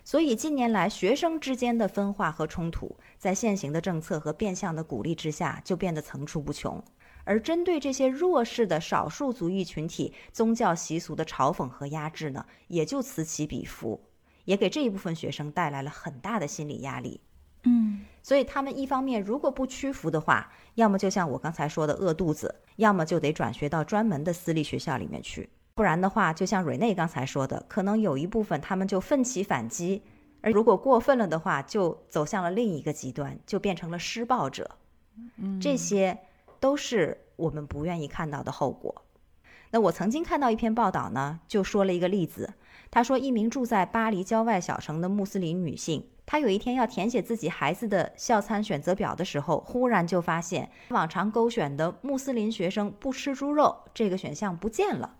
[0.05, 6.81] 所以近年来学生之间的分化和冲突，在现行的政策和变相的鼓励之下，就变得层出不穷。
[7.25, 14.01] 而针对这些弱势的少数族裔群体，宗教习俗的嘲讽和压制呢，也就此起彼伏。
[14.45, 17.21] 也给这一部分学生带来了很大的心理压力。
[17.65, 25.49] 嗯，所以他们一方面如果不屈服的话，要么就像我刚才说的饿肚子，要么就得转学到专门的私立学校里面去。
[25.75, 30.03] 不然的话，就像瑞内刚才说的，可能有一部分他们就奋起反击，
[30.43, 34.71] 而如果过分了的话，就走向了另一个极端，就变成了施暴者。
[35.37, 36.19] 嗯，这些
[36.59, 39.03] 都是我们不愿意看到的后果。
[39.71, 42.55] 那我曾经看到一篇报道呢，就说了一个例子。
[42.91, 55.17] 他说，一名住在巴黎郊外小城的穆斯林女性，他有一天要填写自己孩子的校餐选择表的时候，忽然就发现往常勾选的穆斯林学生不吃猪肉这个选项不见了。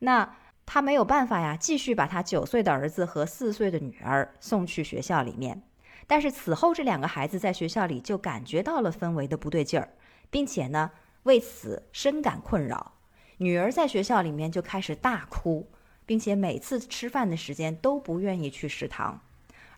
[0.00, 0.34] 那
[0.66, 5.62] 他没有办法呀，继续把他九岁的儿子和四岁的女儿送去学校里面。
[6.08, 9.90] 但是此后，这两个孩子在学校里就感觉到了氛围的不对劲儿，
[10.30, 10.90] 并且呢，
[11.22, 12.94] 为此深感困扰。
[13.36, 15.68] 女儿在学校里面就开始大哭，
[16.04, 19.20] 并且每次吃饭的时间都不愿意去食堂。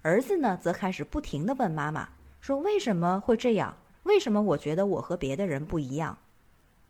[0.07, 3.77] 儿子呢，则开始不停地问妈妈说：“为什么会这样？
[4.05, 6.17] 为什么我觉得我和别的人不一样？”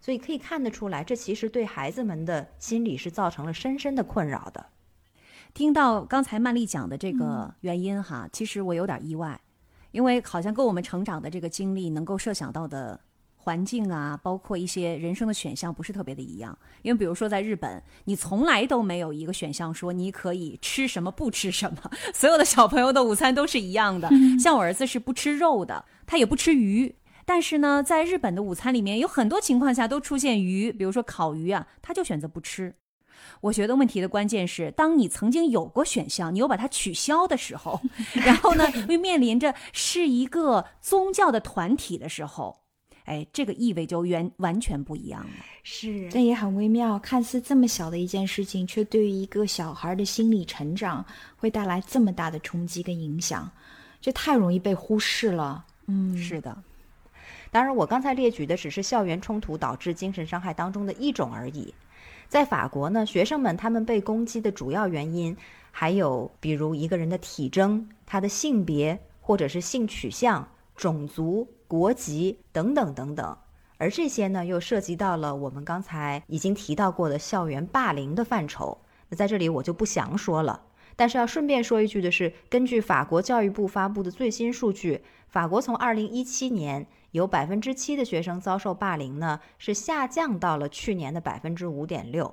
[0.03, 4.67] 所以可以看得出来，这其实对孩子们的心理是造成了深深的困扰的。
[5.55, 9.41] 听到刚才曼丽讲的这个原因哈，其实我有点意外，
[9.93, 13.01] 因为好像跟我们成长的这个经历能够设想到的。
[13.47, 24.11] 环境啊，包括一些人生的选项不是特别的一样，因为比如说在日本，你从来都没有一个选项说你可以吃什么不吃什么， 所有的小朋友的午餐都是一样的。
[24.41, 32.75] 像我儿子是不吃肉的，他也不吃鱼，但是呢，在日本的午餐里面有很多情况下都出现鱼，比如说烤鱼啊，他就选择不吃。
[33.43, 37.81] 我觉得问题的关键是，当你曾经有过选项，你又把它取消的时候，
[38.27, 42.66] 然后呢，又面临着是一个宗教的团体的时候。
[43.07, 45.45] 哎，这个意味就完完全不一样了。
[45.63, 46.99] 是，这也很微妙。
[46.99, 51.05] 看似这么小的一件事情，却对于一个小孩的心理成长
[51.37, 53.51] 会带来这么大的冲击跟影响，
[54.01, 55.65] 这太容易被忽视了。
[55.87, 56.57] 嗯，是的。
[57.53, 61.73] 当然，我刚才列举的只是校园冲突导致精神伤害当中的一种而已。
[62.29, 65.35] 在法国呢，学生们他们被攻击的主要原因
[65.71, 71.47] 还有，比如一个人的体征、他的性别或者是性取向、种族。
[71.69, 73.39] 国籍等等等等，
[73.79, 78.79] 而这些呢，又涉及到了我们刚才已经提到过的校园霸凌的范畴。
[79.09, 80.63] 那在这里我就不详说了。
[80.95, 92.33] 但是要顺便说一句的是，根据法国教育部发布的最新数据，法国从二零一七年有百分之七的学生遭受霸凌呢，是下降到了去年的百分之五点六。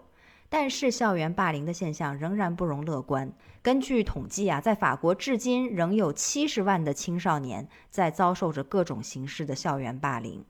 [0.56, 3.34] 但是校园霸凌的现象仍然不容乐观。
[3.64, 10.46] 根据统计啊，在法国至今仍有七十万的青少年在遭受着各种形式的校园霸凌。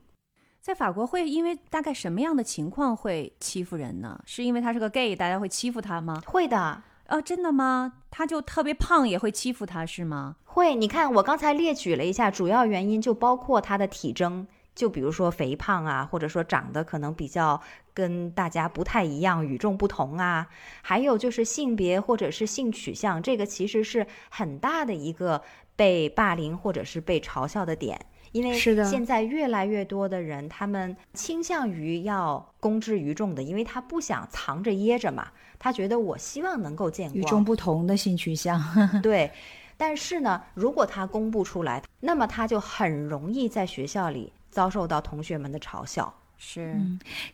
[0.60, 4.20] 在法国会因为大概什么样的情况会欺负人呢？
[4.26, 6.20] 是因为他是个 gay，大家会欺负他吗？
[6.26, 6.82] 会的。
[7.08, 7.94] 哦，真的吗？
[8.10, 10.36] 他就特别胖也会欺负他是吗？
[10.44, 10.74] 会。
[10.74, 14.46] 你看我刚才列举了一下，主要原因就包括他的体征。
[14.74, 17.60] 就比如说肥胖啊，或者说长得可能比较
[17.92, 20.48] 跟大家不太一样、与众不同啊，
[20.82, 25.42] 还有就是性别或者是性取向，这个其实是很大的一个
[25.76, 28.00] 被霸凌或者是被嘲笑的点。
[28.32, 37.20] 因为是的，现在越来越多的人，他们倾向于要公之于众的，因为他不想藏着掖着嘛，他觉得我希望能够见光。
[37.20, 38.60] 与众不同的性取向，
[39.00, 39.30] 对。
[39.76, 44.32] 但是呢，如果他公布出来，那么他就很容易在学校里。
[44.54, 46.76] 遭受到同学们的嘲笑，是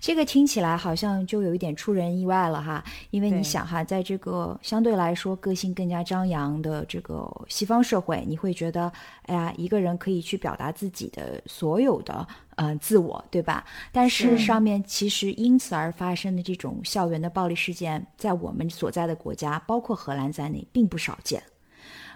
[0.01, 2.83] 这个听起来好像就有一点出人意外了哈。
[3.11, 8.91] 因为你想哈，在这个相对来说个性更加张扬的这个西方社会，你会觉得，
[9.27, 13.63] 哎呀，一个人可以去表达自己的所有的呃自我，对吧？
[13.93, 21.43] 但是上面其实因此而发生的这种校园的暴力事件，在我们所在的国家，包括荷兰在内，并不少见。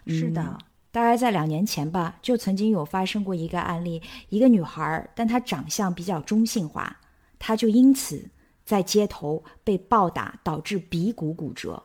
[0.07, 0.57] 是的。
[0.95, 6.97] 大概在两年前吧，就曾经有发生过一个案例，一个女孩，但她长相比较中性化，
[7.37, 8.25] 她就因此
[8.65, 11.83] 在街头被暴打，导致鼻骨骨折。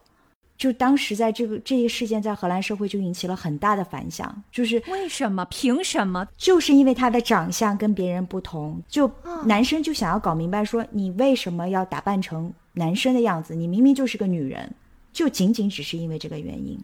[0.60, 5.44] 就当时在这个这一事件在荷兰社会就引起了很大的反响，就是为什么？
[5.46, 6.28] 凭什么？
[6.38, 9.10] 就是因为她的长相跟别人不同，就
[9.44, 13.56] 男生就想要搞明白，说你为什么要打扮成男生的样子？
[13.56, 14.72] 你明明就是个女人，
[15.12, 16.80] 就仅仅只是因为这个原因。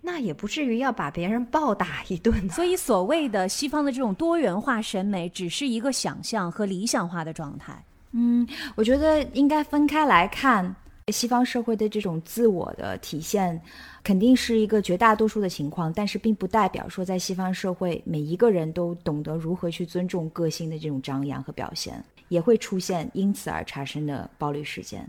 [0.00, 2.48] 那也不至于要把别人暴打一顿。
[2.48, 7.84] 所以，所谓的西方的这种多元化审美，只是一个想象和理想化的状态。
[8.12, 10.74] 嗯，我觉得应该分开来看。
[11.08, 13.60] 西方社会的这种自我的体现，
[14.04, 25.04] 肯定是一个绝大多数的情况，但是并不代表说在西方社会每一个人都懂得如何去尊重个性的这种张扬和表现，也会出现因此而产生的暴力事件。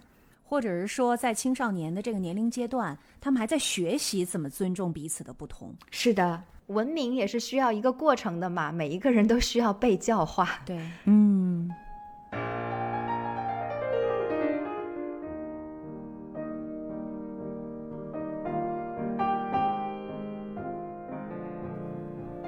[0.51, 5.73] 或者是说在青少年的这个年龄阶段，他们还在学习怎么尊重彼此的不同。
[5.91, 10.59] 是的，文明也是需要一个过程的嘛，每一个人都需要被教化。
[10.65, 11.71] 对，嗯。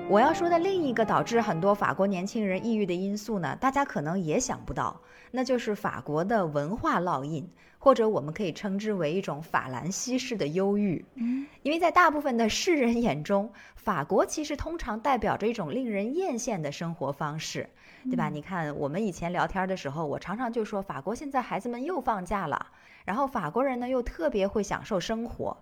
[0.10, 5.02] 我要说的另一个导致很多法国年轻人抑郁的因素呢，大家可能也想不到，
[5.32, 7.50] 那就是法国的文化烙印，
[7.80, 11.04] 或者我们可以称之为一种法兰西式的忧郁。
[11.16, 17.68] 嗯，因为在大部分的世人眼中，法国其实通常代表着一种令人艳羡的生活方式，
[18.04, 18.30] 对吧？
[18.30, 22.68] 你看我们以前聊天的时候，我常常就说法国现在孩子们又放假了，
[23.06, 25.58] 然后法国人呢又特别会享受生活。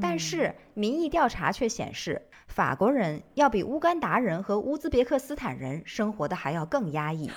[0.00, 7.30] 但是民意调查却显示，法国人要比乌干达人和乌兹别克斯坦人生活的还要更压抑，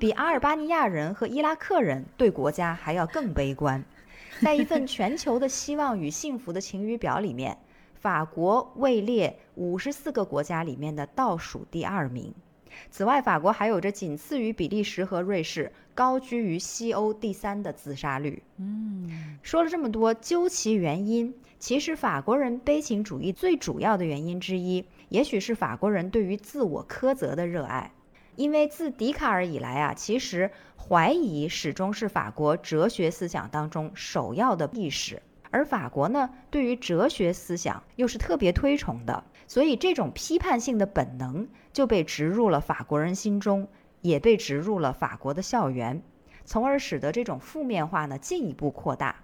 [0.00, 3.84] 比阿尔巴尼亚人和伊拉克人对国家还要更悲观。
[4.40, 7.56] 在一份 全球的希望与幸福的晴雨表里面，
[7.94, 12.34] 法国位列五十四个国家里面的倒数第二名。
[12.90, 18.42] 此外，法国还有着仅次于比利时和瑞士、高居于西欧第三的自杀率。
[18.56, 21.32] 嗯，说了这么多，究其原因。
[21.64, 27.90] 其实，法国人悲情主义最主要的原因之一，也许是法国人对于自我苛责的热爱。
[28.36, 43.66] 因为自笛卡尔以来啊，其实怀疑始终是法国哲学思想当中首要的意识，而法国呢，对于哲学思想又是特别推崇的，所以这种批判性的本能就被植入了法国人心中，
[44.02, 46.02] 也被植入了法国的校园，
[46.44, 49.16] 从而使得这种负面化呢进一步扩大。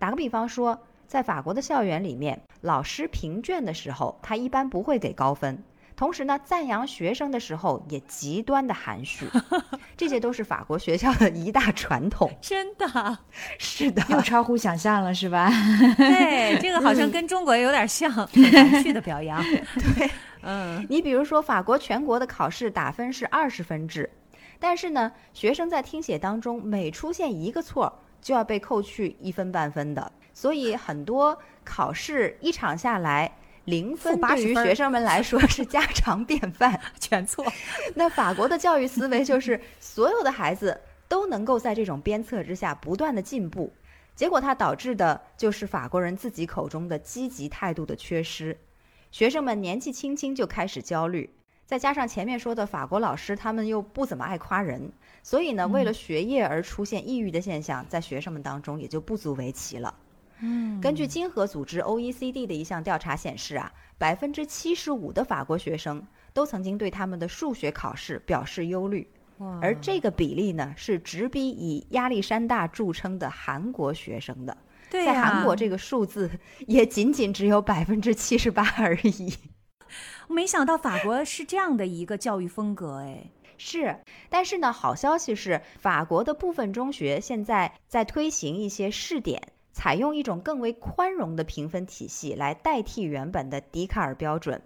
[0.00, 0.80] 打个比方说。
[1.08, 5.64] 在法国的校园里面，老师评卷的时候，他一般不会给高分。
[5.96, 9.26] 同时呢，赞扬学生的时候也极端的含蓄。
[9.96, 12.30] 这些都是法国学校的一大传统。
[12.42, 13.18] 真的，
[13.58, 15.50] 是的，又超乎想象了，是吧？
[15.96, 19.42] 对，这个好像跟中国有点像，含蓄的表扬。
[19.96, 20.10] 对，
[20.42, 24.08] 嗯，你比如说，法国全国的考试打分是二十分制，
[24.60, 30.12] 但是呢，学生在听写当中每出现一个错，就要被扣去一分半分的。
[30.38, 33.28] 所以很多考试一场下来
[33.64, 37.44] 零分，对于学生们来说是家常 便饭，全错。
[37.96, 43.72] 那法国的教育思维就是所有的孩子都能够在这种鞭策之下不断的进步，
[44.14, 48.56] 结果它导致的就是法国人自己口中的积极态度的缺失，
[49.10, 51.28] 学生们年纪轻轻就开始焦虑，
[51.66, 54.92] 再加上前面说的法国老师他们又不怎么爱夸人，
[55.24, 59.92] 所以呢，为了学业而出现抑郁的现象，在学生们当中也就不足为奇了。
[59.92, 60.07] 嗯，
[60.80, 69.08] 根据经合组织 OECD 的一项调查显示啊，百分之七十五的法国学生都曾经对他们的数学考试表示忧虑，
[69.60, 74.56] 而这个比例呢是直逼以亚历山大著称的韩国学生的。
[74.90, 76.30] 对在韩国，这个数字
[76.66, 79.34] 也仅仅只有百分之七十八而已。
[80.28, 83.98] 没想到法国是这样的一个教育风格，哎， 是。
[84.30, 89.42] 但是呢，好消息是，法国的部分中学现在在推行一些试点。
[89.78, 94.60] 采用一种更为宽容的评分体系来代替原本的笛卡尔标准。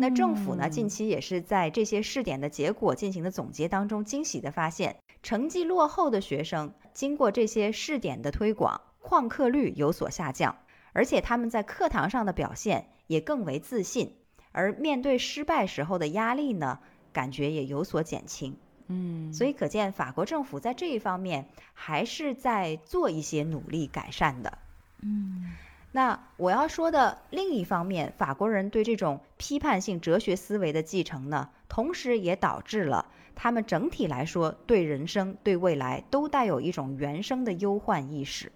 [0.00, 10.56] 那政府呢，近期也是在这些试点的结果进行的总结当中，惊喜地发现，成绩落后的学生经过这些试点的推广，旷课率有所下降，
[10.94, 14.16] 而且他们在课堂上的表现也更为自信，
[14.50, 16.80] 而面对失败时候的压力呢，
[17.12, 18.56] 感觉也有所减轻。
[18.92, 24.58] 嗯，所以可见法国政府在这一方面还是在做一些努力改善的。
[25.00, 25.52] 嗯，
[25.92, 38.50] 那我要说的另一方面，法国人对这种批判性哲学思维的继承呢，同时也导致了他们整体来说对人生、对未来都带有一种原生的忧患意识。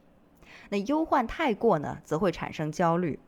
[0.68, 3.20] 那忧患太过呢，则会产生焦虑。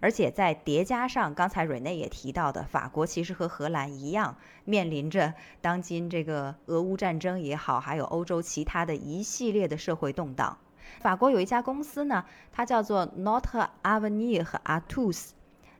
[0.00, 10.58] 而且在叠加上刚才瑞内也提到的，法国其实和荷兰一样，面临着当今这个俄乌战争也好，还有欧洲其他的一系列的社会动荡。
[11.00, 13.46] 法国有一家公司呢，它叫做 Not
[13.82, 15.30] Avenir 和 Atus，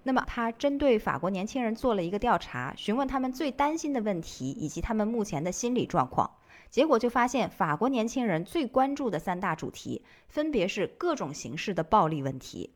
[0.03, 6.31] 那么它针对法国年轻人做了一个调查，询问他们最担心的问题以及他们目前的心理状况。
[6.71, 12.74] 结果就发现，法国年轻人最关注的三大主题，分别是各种形式的暴力问题。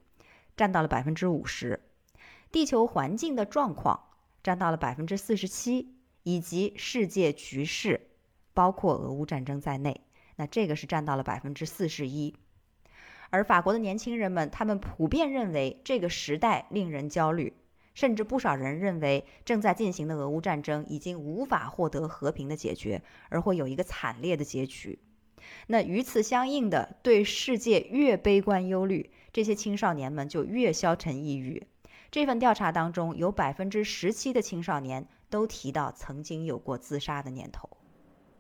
[0.59, 1.79] 占到了百分之五十，
[2.51, 4.09] 地球环境的状况
[4.43, 5.95] 占到了百分之四十七，
[6.25, 8.09] 以及世界局势，
[8.53, 10.01] 包括俄乌战争在内，
[10.35, 12.35] 那这个是占到了百分之四十一。
[13.31, 17.55] 而法国的年轻人们，他们普遍认为这个时代令人焦虑，
[17.95, 24.99] 甚至不少人认为正在进行的俄乌战争已经无法获得和平的解决，而会有一个惨烈的结局。
[25.69, 31.64] 那与此相应的，对世界越悲观忧虑，这些青少年们就越消沉抑郁。
[32.11, 37.70] 这份调查当中，有百分之十七的青少年都提到曾经有过自杀的念头。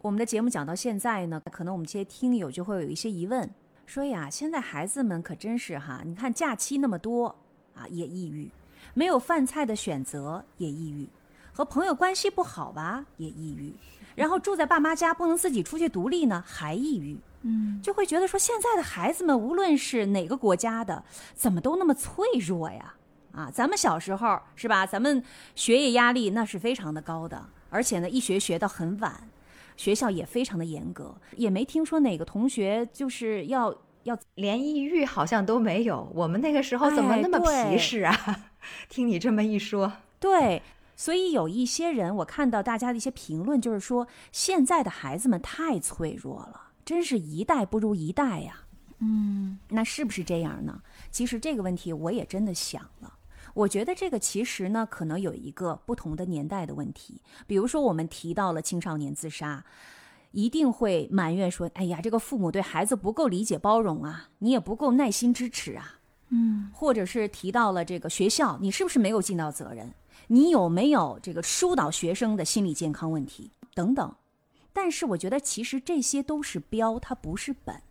[0.00, 3.48] 我们的节目讲到现在呢，可能我们这些听友就会有一些疑问，
[3.86, 7.26] 说呀，现在孩子们可真是哈，你看假期那么多
[7.76, 8.50] 啊，也抑郁；
[8.92, 11.06] 没有饭菜的选择也抑郁；
[11.52, 13.72] 和朋友关系不好吧，也抑郁；
[14.16, 17.20] 然后住在爸妈家不能自己出去独立呢，还抑郁。
[17.42, 22.94] 嗯，就会觉得说，现在的孩子们无论是哪个国家的，怎么都那么脆弱呀？
[23.32, 24.84] 啊，咱们小时候是吧？
[24.84, 25.22] 咱们
[25.54, 29.28] 学业压力那是非常的高的，而且呢，一学学到很晚，
[29.76, 33.72] 学校也非常的严格，也没听说哪个同学就是要
[34.02, 36.10] 要连抑郁好像都没有。
[36.14, 38.50] 我们那个时候怎么那么皮实啊？
[38.88, 40.62] 听你这么一说，对，
[40.96, 48.62] 所以有一些人，我看到大家的一些评论，就是说现在的孩子们太脆弱了，真是一代不如一代呀。
[49.00, 50.80] 嗯，那是不是这样呢？
[51.10, 53.12] 其实这个问题我也真的想了。
[53.52, 57.20] 我觉得这个其实呢，可能有一个不同的年代的问题。
[57.46, 59.62] 比如说，我们提到了青少年自杀，
[60.30, 65.98] 一定会埋怨说：“哎呀，这个父母对孩子不够理解包容啊，你也不够耐心支持啊。”
[66.32, 69.92] 嗯，或者是提到了这个学校，你是不是没有尽到责任？
[70.28, 74.10] 你有没有这个疏导学生的心理健康问题等等？
[74.80, 77.82] 但是我觉得，其实这些都是标，它不是本。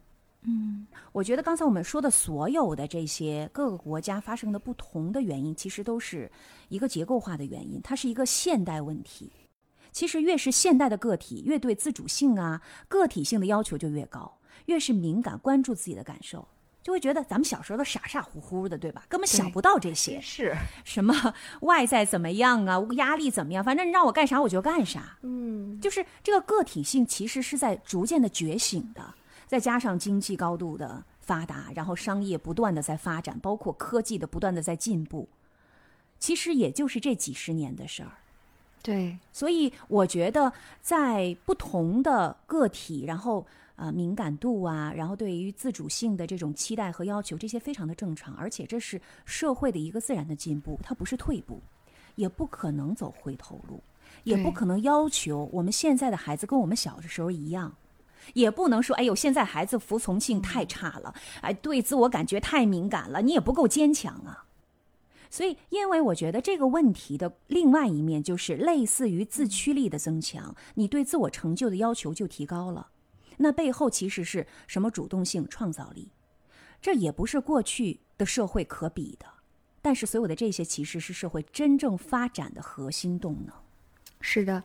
[0.44, 6.32] 嗯，我觉得刚才我们说的所有的这些各个国家发生的不同的原因，其实都是
[6.70, 9.34] 一个结构化的原因，它是一个现代问题。
[9.92, 16.48] 其实越是现代的个体，越对自主性啊、个体性的要求就越高，越是敏感关注自己的感受，
[16.88, 19.04] 就会觉得咱们小时候都傻傻乎乎的，对吧？
[19.10, 25.18] 根本想不到这些，是什么 外在怎么样啊，压力怎么样，反正你让我干啥我就干啥。
[25.22, 29.16] 嗯，就是这个个体性其实是在逐渐的觉醒的。
[29.48, 35.28] 再加上经济高度的发达，然后商业不断的在发展，包括科技的不断的在进步，
[36.18, 38.12] 其实也就是这几十年的事儿。
[38.82, 43.46] 对，所以我觉得在不同的个体，然后
[43.78, 51.62] 呃敏感度啊，然后对于自主性的这种期待和要求，这些非常的正常，而且这是社会的一个自然的进步，它不是退步，
[52.16, 53.82] 也不可能走回头路，
[54.26, 57.74] 也不可能要求我们现在的孩子跟我们小的时候一样。
[58.34, 64.44] 也不能说，哎呦，现在孩子服从性太差了，哎，对自我感觉太敏感了，你也不够坚强啊。
[65.30, 72.88] 所以，因为我觉得这个问题的另外一面就是类似于自驱力的增强，你对自我成就的要求就提高了。
[73.38, 76.10] 那背后其实是什么主动性、创造力？
[76.82, 79.26] 这也不是过去的社会可比的。
[79.82, 83.56] 但是，所有的这些其实是社会真正发展的核心动能。
[84.20, 84.62] 是的。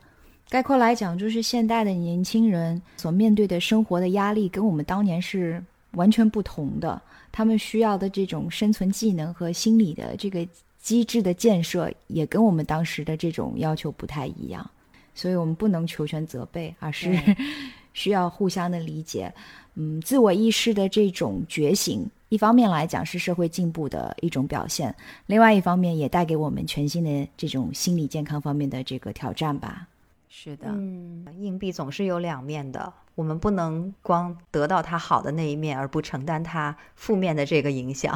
[0.49, 7.01] 概括来讲，就是现代的年轻人所面对的生活的压力，跟我们当年是完全不同的。
[7.31, 10.45] 他们需要的这种生存技能和心理的这个
[10.77, 14.69] 机制的建设，也跟我们当时的这种要求不太一样。
[15.15, 17.17] 所以我们不能求全责备，而是
[17.93, 19.33] 需要互相的理解。
[19.75, 24.93] 嗯，自我意识的这种觉醒，一方面来讲是社会进步的一种表现，
[25.25, 29.87] 另外一方面也带给我们全新的这种心理健康方面的这个挑战吧。
[30.29, 38.15] 是的，嗯，硬币总是有两面的，我们不能光得到它好的那一面，而不承担它负面的这个影响。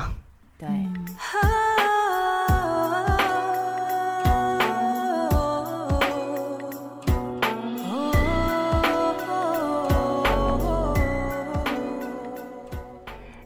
[0.60, 0.68] 对。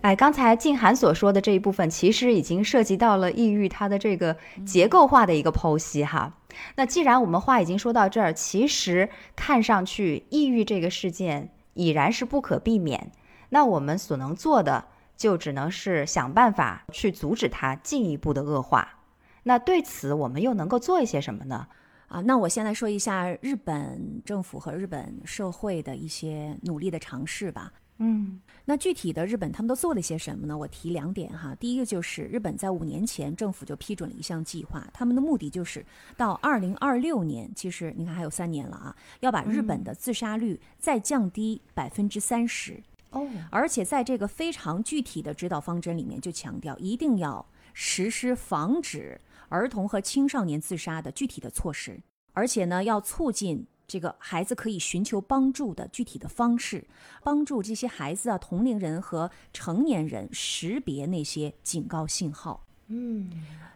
[0.01, 4.35] 哎，刚才静涵所说的这一部分，其实已经涉及到了抑郁它的这个
[4.65, 6.33] 结构化的一个剖析哈。
[6.75, 13.11] 那既然我们话已经说到这儿，其实看上去抑郁这个事件已然是不可避免，
[13.49, 14.85] 那我们所能做的
[15.15, 18.97] 就只能是想办法去阻止它进一步的恶化。
[19.43, 21.67] 那对此，我们又能够做一些什么呢？
[22.07, 27.71] 啊，那我先来说一下日本政府和日本社会的一些努力的尝试吧。
[28.03, 30.57] 嗯，那具体的日本他们都做了些什么呢？
[30.57, 31.53] 我提两点哈。
[31.59, 35.85] 第一个就是日本在五年前政府就批准了一项计划，他们的目的就是
[36.17, 42.81] 到二零二六年，其实你看还有三年了啊，要把日本的自杀率再降低百分之三十。
[43.11, 52.01] 哦，而且在这个非常具体的指导方针里面就强调，一定要实施防止儿童和青少年自杀的具体的措施，
[52.33, 53.67] 而且呢要促进。
[53.91, 56.87] 这个孩子可以寻求帮助的具体的方式，
[57.25, 62.65] 帮助这些孩子啊、同龄人和成年人识别那些警告信号。
[62.87, 63.29] 嗯，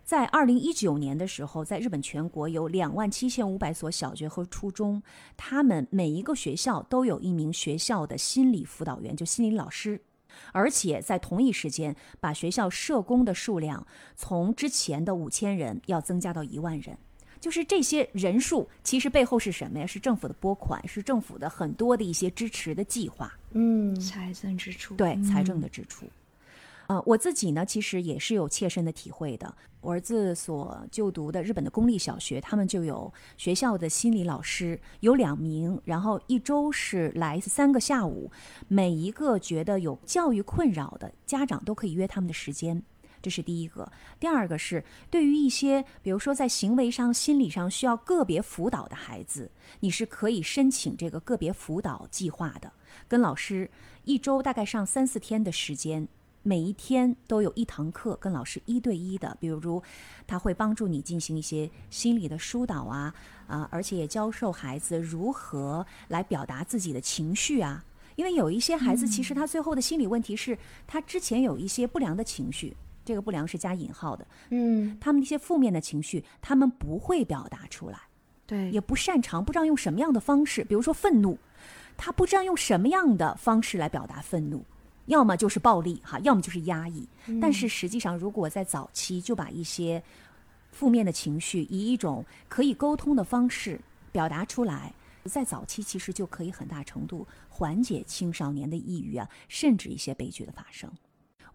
[0.05, 5.03] 在二零一九年的时候，在日本全国有两万七千五百所小学和初中，
[5.35, 9.99] 他们每一个学校都有一名学校的心理辅导员，就心理老师。
[10.53, 13.85] 而且在同一时间，把学校社工的数量
[14.15, 16.97] 从之前的五千人要增加到一万人。
[17.39, 19.85] 就是这些人数，其实背后是什么呀？
[19.85, 23.31] 是政府的拨款，是政府的很多的一些支持的计划。
[23.51, 26.05] 嗯，财政支出，对财政的支出。
[26.87, 29.55] 呃，我自己呢，其实也是有切身的体会的。
[29.81, 38.31] 我儿子所就读的日本的公立小学，他们就有学校的心理老师，有两名，然后一周是来三个下午，
[38.67, 42.83] 每一个觉得有教育困扰的家长都可以约他们的时间。
[43.25, 43.91] 这是第一个。
[44.19, 49.49] 第二个是对于一些，比如说在行为上、心理上需要个别辅导的孩子，
[49.79, 52.71] 你是可以申请这个个别辅导计划的，
[53.07, 53.71] 跟老师
[54.03, 56.07] 一周大概上三四天的时间。
[56.43, 59.81] 每一天都有一堂课跟老师一对一的，比如
[60.27, 63.11] 他会帮助你进行一些心理的疏导啊
[63.47, 67.83] 啊，而且也教授孩子如何来表达自己的情绪啊。
[68.15, 70.57] 因为有一些孩子其实他最后的心理问题是
[70.87, 77.99] 他之前有一些不良的情绪，这个不良是加引号的，嗯，他们一些负面的情绪他们不会表达出来，
[78.45, 81.37] 对，也不擅长，不知道用什么样的方式，比如说愤怒，
[81.95, 84.65] 他不知道用什么样的方式来表达愤怒。
[85.05, 87.07] 要么就是暴力哈，要么就是压抑。
[87.39, 90.01] 但是实际上，如果在早期就把一些
[90.71, 93.79] 负面的情绪以一种可以沟通的方式
[94.11, 94.91] 表达出来，
[95.25, 100.91] 在早期其实就可以很大程度缓解青少年的抑郁啊，甚至一些悲剧的发生。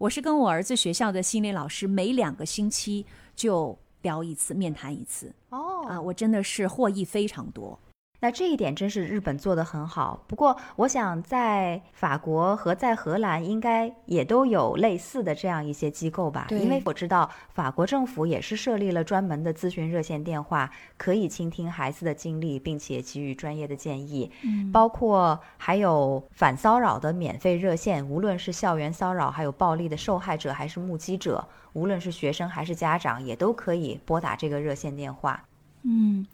[0.01, 5.31] 我是跟我儿子学校的心理老师，每两个星期就聊一次，面谈一次。
[5.49, 7.77] 哦啊，我真的是获益非常多。
[8.21, 10.23] 那这一点真是日本做得很好。
[10.27, 16.45] 不过，我想在法国和在荷兰应该也都有类似的这样一些机构吧？
[16.51, 24.31] 因为我知道法国政府也是设立了专门的咨询热线电话，可以倾听孩子的经历，并且给予专业的建议。
[24.43, 31.43] 嗯，包括还有反骚扰的免费热线，无论是校园骚扰，还有暴力的受害者，还是目击者，
[31.73, 35.43] 无论是学生还是家长，也都可以拨打这个热线电话。
[35.83, 36.25] 嗯，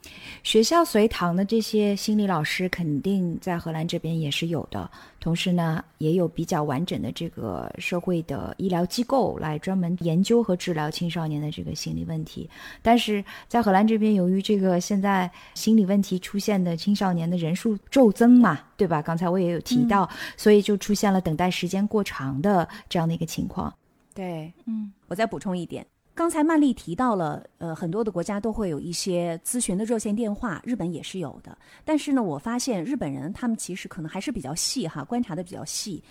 [0.44, 4.90] 学校随堂的这些心理老师肯定在荷兰这边也是有的，
[5.20, 12.50] 同时呢，也有比较完整的这个社会的医疗机构来专门研究和治疗青少年的这个心理问题。
[12.82, 19.02] 但是在荷兰这边，由于这个现在心理问题出现的青少年的人数骤增嘛，对吧？
[19.02, 23.74] 刚才我也有提到，所以就出现了等待时间过长的这样的一个情况。
[24.14, 25.86] 对，嗯，我再补充一点，
[26.18, 31.56] 刚才曼丽提到了，呃，很多的国家都会有一些咨询的热线电话，日本也是有的。
[31.86, 36.04] 但是呢，我发现日本人他们其实可能还是比较细哈，观察的比较细。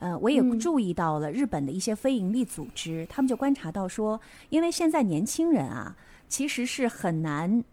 [0.00, 5.96] 呃，我也嗯注意到了日本的一些非营利组织，他们就观察到说，因为现在年轻人啊，
[6.28, 7.64] 其实是很难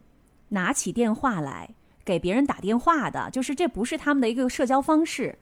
[0.47, 1.69] 拿起电话来
[2.05, 5.37] 给别人打电话的，就是这不是他们的一个社交方式。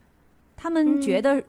[0.56, 1.40] 他们觉得，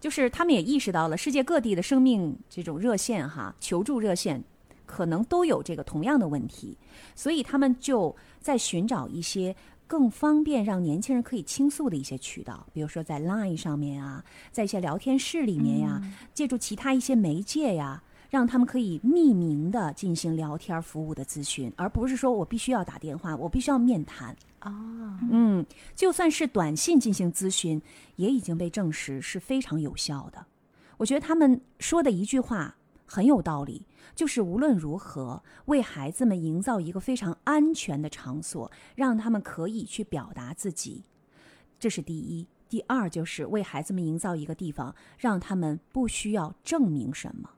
[0.00, 4.42] 就是他们也意识到了世界各地的生命这种热线哈，求助热线
[4.84, 6.76] 可能都有这个同样的问题，
[7.14, 9.54] 所以他们就在寻找一些
[9.86, 16.02] 更方便让年轻人可以倾诉的一些渠道，比如说在 Line 上面啊，在一些聊天室里面呀，
[16.34, 18.02] 借助其他一些媒介呀。
[18.30, 24.36] 让他们可以匿名的进行聊天服务的咨询，而不是说我必须要打电话，我必须要面谈。
[24.58, 25.64] 啊，嗯，
[25.94, 27.80] 就算是短信进行咨询，
[28.16, 30.46] 也已经被证实是非常有效的。
[30.96, 41.04] 我觉得他们说的一句话很有道理，就是无论如何为孩子们营造一个非常安全的场所，让他们可以去表达自己，
[41.78, 42.48] 这是第一。
[42.68, 47.48] 第二就是为孩子们营造一个地方，让他们不需要证明什么。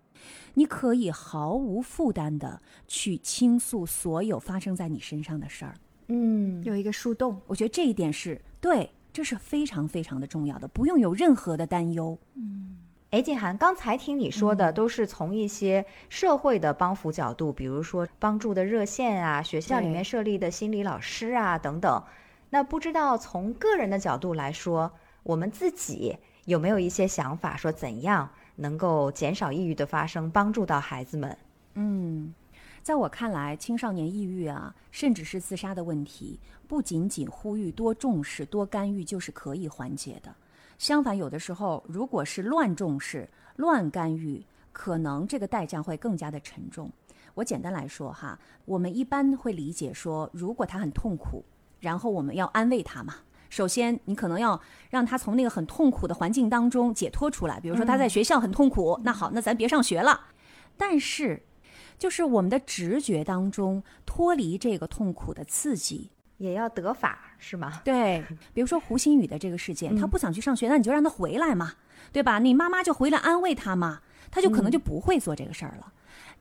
[0.55, 5.75] 你可以毫无负担的去倾诉所有发生在你身上的事儿。
[6.09, 7.41] 嗯，有一个树洞。
[7.47, 12.19] 我觉得这一点是对，这是非常非常的重要的，不用有任何的担忧。
[12.35, 12.77] 嗯
[13.11, 22.05] 哎，静涵，刚才听你说的都是从一些社会的帮扶角度，比如说帮助的热线啊，学校里面设立的心理老师啊等等。
[22.51, 24.93] 那不知道从个人的角度来说，
[25.23, 28.29] 我们自己有没有一些想法，说怎样
[28.61, 31.39] 能够减少抑郁的发生，帮助到孩子们？
[31.75, 32.35] 嗯，
[32.83, 40.35] 在我看来，青少年抑郁啊，甚至是自杀的问题，不仅仅呼吁多重视、多干预就是可以缓解的。
[40.77, 46.91] 相反，有的时候如果是乱重视、乱干预，可能这个代价会更加的沉重。
[47.35, 51.45] 我简单来说哈，我们一般会理解说，如果他很痛苦，
[51.79, 53.15] 然后我们要安慰他嘛。
[53.49, 57.59] 首先，你可能要让他从那个很痛苦的环境当中解脱出来。
[57.61, 60.21] 比如说他在学校很痛苦，那好，那咱别上学了。
[60.77, 61.43] 但是，
[61.99, 67.81] 就是我们的直觉当中脱离这个痛苦的刺激，也要得法是吗？
[67.85, 68.25] 对，
[68.55, 71.73] 比如说胡鑫宇的这个事件，他不想去上学，那你就让他回来嘛，
[72.13, 72.39] 对吧？
[72.39, 75.93] 你妈妈就回来安慰他嘛，他就可能就不会做这个事儿了。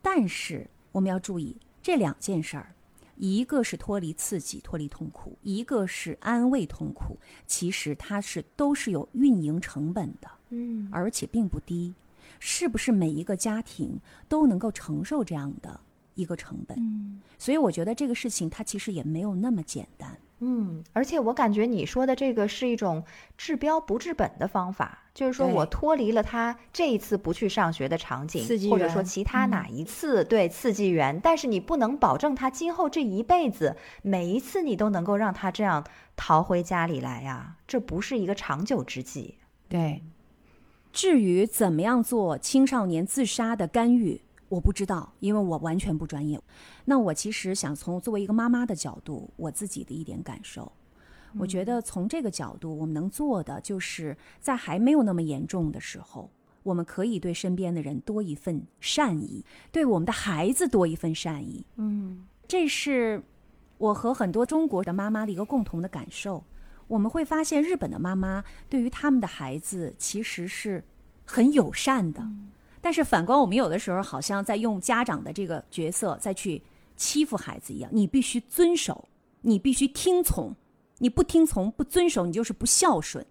[0.01, 2.76] 但是我们要注意这两件事儿，
[3.18, 7.18] 一个是脱离刺激、脱离痛苦，一个是安慰痛苦。
[7.45, 11.93] 其实它是都是有运营成本的，嗯，而且并不低。
[12.39, 13.99] 是不是每一个家庭
[14.30, 15.80] 都能够承受这样的
[16.13, 16.78] 一个成本？
[16.80, 20.18] 嗯所以我觉得这个事情它其实也没有那么简单。
[20.39, 23.03] 嗯，而且我感觉你说的这个是一种
[23.38, 35.83] 治标不治本的方法，就是说我脱离了他这一次不去上学的场景刺激，或者说其他嗯哪一次、对刺激源，但是你不能保证他今后这一辈子每一次你都能够让他这样
[36.15, 39.39] 逃回家里来呀，这不是一个长久之计。
[39.67, 40.03] 对，
[40.93, 46.39] 至于怎么样做青少年自杀的干预，我不知道，因为我完全不专业。
[46.85, 50.71] 那我其实想从作为一个妈妈的角度，我自己的一点感受，
[51.37, 56.29] 我觉得从这个角度，我们能做的就是在还没有那么严重的时候，
[56.63, 61.65] 我们可以对身边的人多一份善意，对我们的孩子多一份善意。
[61.75, 63.21] 嗯这是
[63.77, 66.43] 我和很多中国的妈妈的一个共同的感受。
[66.87, 70.81] 我们会发现，日本的妈妈对于他们的孩子其实是
[71.25, 72.25] 很友善的，
[72.82, 76.61] 但是反观我们有的时候好像在用家长的这个角色再去
[76.95, 77.89] 欺负孩子一样。
[77.93, 79.07] 你必须遵守，
[79.41, 80.55] 你必须听从，
[80.97, 83.25] 你不听从、不遵守，你就是不孝顺。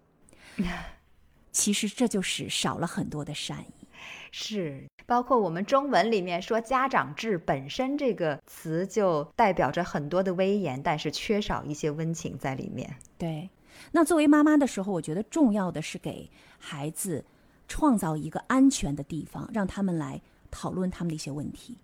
[1.52, 3.86] 其实这就是少了很多的善意。
[4.30, 12.94] 是，包括我们中文里面说“家长制”本身这个词就代表着很多的威严，但是缺少一些温情在里面。
[13.16, 13.48] 对，
[13.92, 16.28] 那作为妈妈的时候，我觉得重要的是给
[16.58, 17.24] 孩子
[17.68, 21.78] 创造一个安全的地方，让他们来讨论他们的一些问题。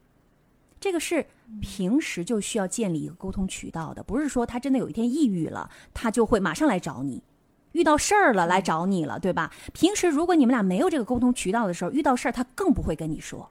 [0.80, 1.26] 这个是
[1.60, 7.22] 平时就需要建立一个沟通渠道的，不是说他真的有一天抑郁了，他就会马上来找你。
[7.72, 9.50] 遇到事儿了来找你了，对吧？
[9.72, 13.50] 平时如果你们俩没有这个沟通渠道的时候，遇到事儿他更不会跟你说，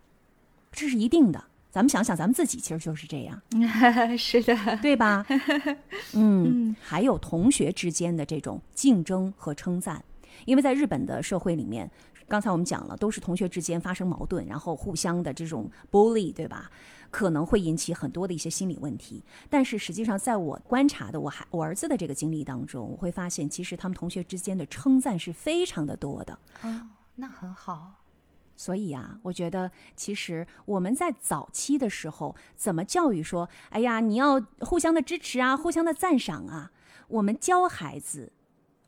[0.71, 1.43] 这是一定的。
[1.71, 3.41] 咱们想想，咱们自己其实就是这样。
[4.19, 5.25] 是的，对吧？
[6.13, 10.03] 嗯，还有同学之间的这种竞争和称赞，
[10.43, 11.89] 因为在日本的社会里面，
[12.31, 16.71] 刚才我们讲了，都是同学之间发生矛盾，然后互相的这种 bully，对吧？
[17.09, 19.21] 可能会引起很多的一些心理问题。
[19.49, 26.39] 但是实际上，在我观察的我孩我儿子的这个经历当中，我会发现，其实他们同学之间的称赞是非常的多的。
[26.61, 27.95] 哦，那很好。
[28.55, 36.71] 所以啊，我觉得其实我们在早期的时候，怎么教育说，哎呀，你要互相的支持啊，互相的赞赏啊。
[37.09, 38.31] 我们教孩子，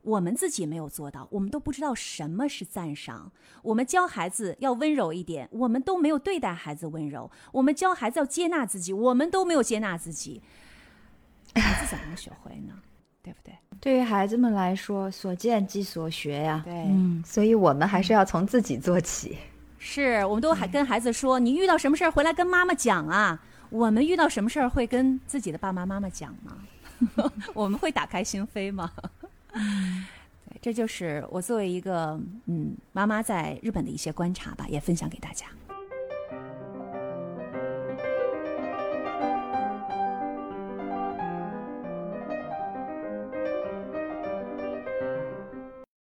[0.04, 3.32] 我们自己没有做到，我们都不知道什么是赞赏。
[3.62, 7.32] 我们教孩子要温柔一点，我们都没有对待孩子温柔。
[7.54, 10.41] 我们教孩子要接纳自己，我们都没有接纳自己。
[11.56, 12.74] 孩子怎么能学会呢？
[13.22, 13.54] 对不对？
[13.80, 16.62] 对于孩子们来说，所见即所学呀。
[16.66, 19.38] 对嗯，所以我们还是要从自己做起。
[19.80, 23.41] 是我们都还跟孩子说，你遇到什么事儿回来跟妈妈讲啊。
[23.70, 26.58] 我们遇到什么事儿会跟自己的爸爸妈妈讲吗？
[27.56, 28.91] 我们会打开心扉吗？
[30.62, 35.47] 这就是我作为一个嗯妈妈在日本的一些观察吧，也分享给大家。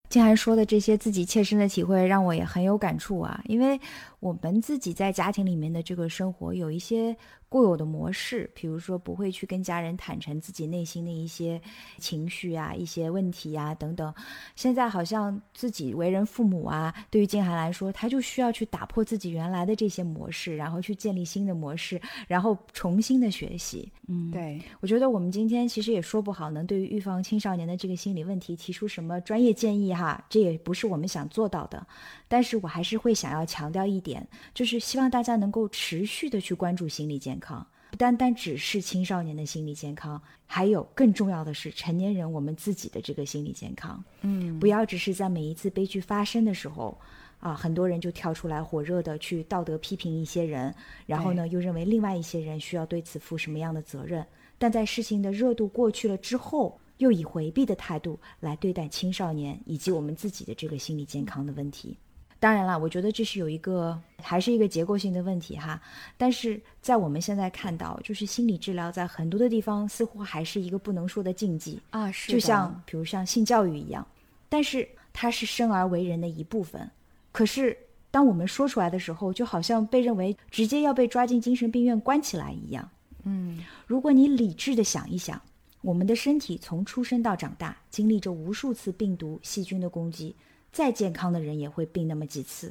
[0.09, 3.43] 静涵说的这些自己切身的体会，让我也很有感触啊。
[3.45, 3.79] 因为
[4.21, 7.15] 我们自己在家庭里面的这个生活，有一些
[7.49, 11.61] 固有的模式，比如说不会去跟家人坦诚自己内心的一些
[11.99, 14.13] 情绪啊、一些问题啊等等。
[14.55, 23.91] 现在好像自己为人父母啊，对于静涵来说，他就需要去打破自己原来的这些模式，然后去建立新的模式，然后重新的学习。
[24.09, 31.87] 嗯，对，我觉得我们今天其实也说不好能对于预防青少年的这个心理问题提出什么专业建议哈，这也不是我们想做到的。
[32.29, 44.03] 但是我还是会想要强调一点，就是希望大家能够持续的去关注心理健康，不单单只是青少年的心理健康，还有更重要的是成年人我们自己的这个心理健康。
[44.23, 46.97] 嗯，不要只是在每一次悲剧发生的时候。
[47.39, 50.75] 啊，很多人就跳出来火热的去道德批评一些人，
[51.05, 54.27] 然后呢，又认为另外一些人需要对此负什么样的责任。
[54.57, 61.95] 但在事情的热度过去了之后，又以回避的态度来对待青少年以及我们自己的这个心理健康的问题。
[62.39, 65.81] 当然了，我觉得这是有一个还是一个结构性的问题哈。
[66.17, 74.07] 但是在我们现在看到，就是心理治疗在很多的地方似乎还是一个不能说的禁忌，啊，是就像比如像性教育一样，
[74.49, 76.89] 但是它是生而为人的一部分。
[77.33, 77.77] 可是
[78.11, 82.89] 当我们说出来的时候，就好像被认为直接要被抓进精神病院关起来一样。
[83.25, 85.41] 嗯，如果你理智的想一想，
[85.83, 90.35] 我们的身体从出生到长大，经历着无数次病毒、细菌的攻击，
[90.77, 92.71] 再健康的人也会病那么几次。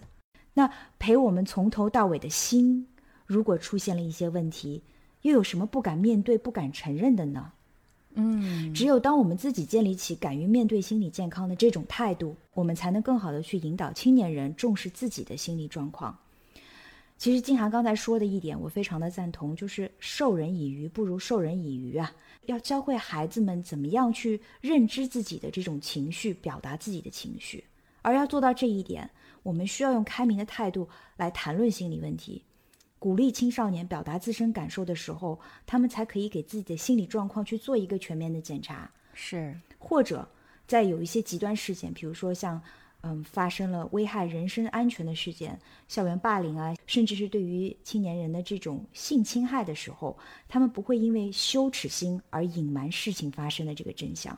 [0.53, 2.85] 那陪我们从头到尾的心，
[3.25, 4.83] 如果出现了一些问题，
[5.23, 7.51] 又有什么不敢面对、不敢承认的呢？
[8.13, 16.15] 嗯，只有当我们自己建立起敢于面对心理健康的这种态度，我们才能更好的去引导青年人重视自己的心理状况。
[17.17, 22.13] 其实静涵刚才说的一点，我非常的赞同，就是授人以鱼不如授人以渔啊！
[22.45, 27.63] 要教会孩子们怎么样去认知自己的这种情绪，表达自己的情绪。
[28.05, 29.09] 而要做到这一点，
[29.41, 30.87] 我们需要用开明的态度
[31.17, 32.43] 来谈论心理问题。
[32.99, 38.91] 鼓励青少年表达自身感受的时候，他们才可以给自己的心理状况去做一个全面的检查。
[39.15, 40.27] 是，或者
[40.67, 42.61] 在有一些极端事件，比如说像
[43.01, 50.15] 嗯发生了危害人身安全的事件，校园霸凌啊，甚至是对于青年人的这种性侵害的时候，
[50.47, 54.37] 他们不会因为羞耻心而隐瞒事情发生的这个真相，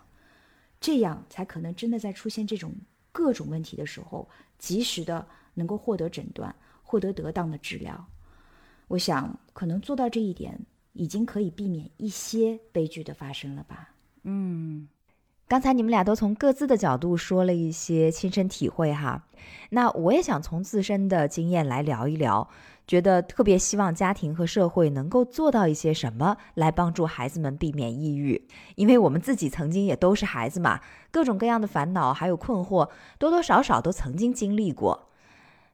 [0.80, 2.74] 这样才可能真的在出现这种
[3.18, 8.08] 各种问题的时候，及时的能够获得诊断，获得得当的治疗。
[8.88, 10.56] 我想，可能做到这一点，
[10.94, 13.92] 已经可以避免一些悲剧的发生了吧。
[14.22, 14.88] 嗯，
[15.48, 19.24] 刚才你们俩都从各自的角度说了一些亲身体会哈，
[19.70, 22.50] 那我也想从自身的经验来聊一聊，
[22.86, 28.46] 觉得特别希望家庭和社会能够做到一些什么来帮助孩子们避免抑郁，
[28.76, 30.82] 因为我们自己曾经也都是孩子嘛，
[31.12, 35.08] 各种各样的烦恼还有困惑，多多少少都曾经经历过。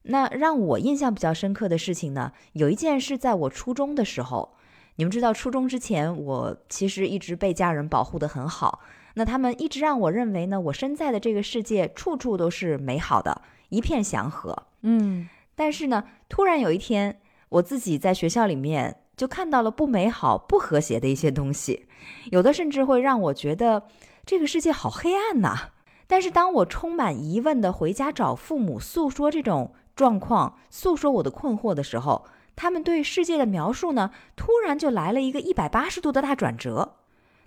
[0.03, 4.55] 那让我印象比较深刻的事情呢，有一件是在我初中的时候。
[4.97, 8.81] 你们知道，初中之前我其实一直被家人保护得很好。
[9.15, 14.63] 那他们一直让我认为呢，我身在的这个世界处处都是美好的，一片祥和。
[14.81, 21.85] 嗯，但是呢，突然有一天，我自己在学校里面就看到了不美好、不和谐的一些东西，
[22.31, 23.83] 有的甚至会让我觉得
[24.25, 25.69] 这个世界好黑暗呐。
[26.07, 36.95] 但是当我充满疑问的回家找父母诉说这种，状况诉说我的困惑的时候，他们对世界的描述呢，突然就来了一个一百八十度的大转折。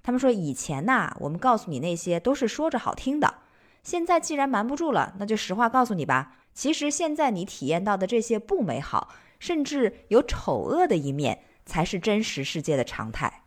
[0.07, 3.39] 他们说：“以前呐，我们告诉你那些都是说着好听的，
[3.83, 6.37] 现在既然瞒不住了，那就实话告诉你吧。
[6.55, 9.09] 其实现在你体验到的这些不美好，
[9.41, 13.43] 甚至有丑恶的一面，才是真实世界的常态。”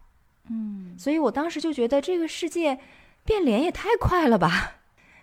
[0.51, 2.79] 嗯，所以我当时就觉得这个世界
[3.23, 4.78] 变脸也太快了吧。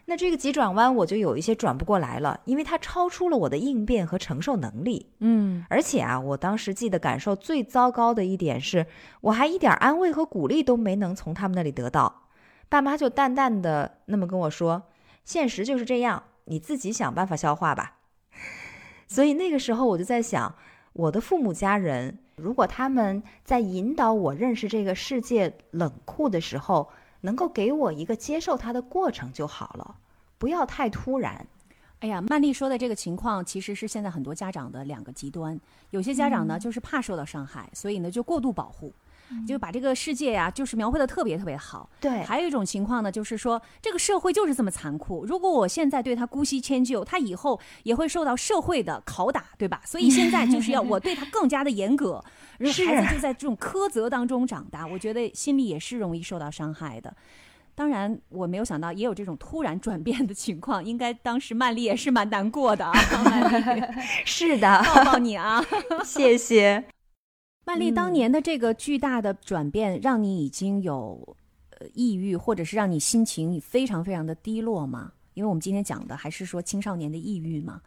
[0.08, 5.10] 那这个急转弯我就有一些转不过来了，因为它超出了我的应变和承受能力。
[5.18, 8.86] 嗯，而且啊，我当时记得感受最糟糕的一点是，
[9.20, 12.28] 我还一点安慰和鼓励都没能从他们那里得到。
[12.68, 14.84] 爸妈就淡淡的那么跟我说
[15.24, 17.96] ：“现实就是这样，你自己想办法消化吧。
[19.08, 20.54] ”所以那个时候我就在想，
[20.92, 26.88] 我的父母家人，如果他们在引导我认识这个世界冷酷的时候，
[27.26, 29.96] 能够给我一个接受它的过程就好了，
[30.38, 31.44] 不要太突然。
[31.98, 35.58] 哎呀，曼丽说的这个情况，其实是现在很多家长的两个极端。
[35.90, 38.92] 有些家长呢，就是怕受到伤害，所以呢就过度保护，
[39.46, 41.88] 就把这个世界呀，就是描绘的特别特别好。
[42.00, 45.24] 对，还有一种情况呢，就是说这个社会就是这么残酷。
[45.24, 49.80] 如果我现在对他姑息迁就，他以后也会受到社会的拷打，对吧？
[49.84, 52.24] 所以现在就是要我对他更加的严格。
[52.58, 57.14] 孩子就在这种苛责当中长大，我觉得心里也是容易受到伤害的。
[57.74, 62.92] 当然，我没有想到也有这种突然转变的情况，应该当时曼丽也是蛮难过的啊。
[63.22, 63.82] 曼丽，
[64.24, 65.62] 是的，抱抱你啊，
[66.02, 66.95] 谢谢。
[67.66, 71.36] 曼丽，当年的这个巨大的转变，让你已经有
[71.70, 75.10] 呃抑郁，或者是让你心情非常非常的低落吗？
[75.34, 77.82] 因为我们今天讲的还是说青少年的抑郁嘛。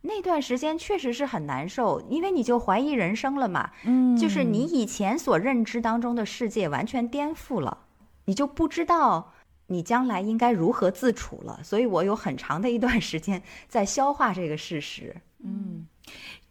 [0.00, 3.70] 那段时间确实是很难受，因为你就怀疑人生了嘛。
[3.84, 7.84] 嗯，就是你以前所认知当中的世界完全颠覆了，
[8.24, 9.34] 你就不知道
[9.66, 11.60] 你将来应该如何自处了。
[11.62, 15.14] 所以我有很长的一段时间在消化这个事实。
[15.44, 15.86] 嗯，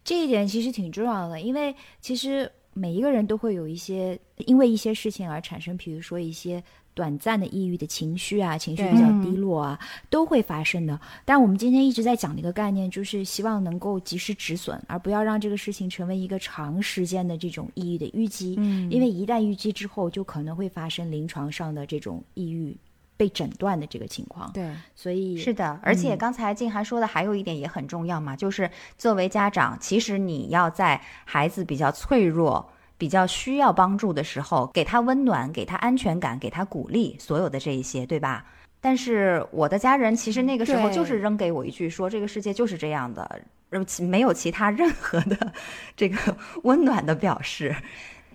[0.04, 2.50] 这一点其实挺重要的，因为其实
[2.80, 6.62] 每一个人都会有一些因为一些事情而产生，比如说一些。
[6.92, 9.78] 短暂的抑郁的情绪啊，情绪比较低落啊，
[10.10, 11.00] 都会发生的。
[11.24, 18.56] 但我们今天一直在讲的一个概念，就是希望能够及时止损，而不要让这个事情成为一个长时间的这种抑郁的淤积。
[18.58, 22.76] 嗯，因为一旦淤积之后，就可能会发生临床上的这种抑郁
[23.20, 24.50] 被诊断的这个情况。
[24.52, 25.78] 对，所以是的。
[25.82, 32.72] 而且刚才静涵说的还有一点也很重要嘛，就是作为家长，其实你要在孩子比较脆弱。
[33.00, 38.44] 比较需要帮助的时候，给他温暖，给他安全感，给他鼓励，所有的这一些，对吧？
[38.78, 43.40] 但是我的家人其实那个时候就是扔给我一句说这个世界就是这样的，
[43.70, 45.50] 呃其没有其他任何的
[45.96, 47.74] 这个温暖的表示，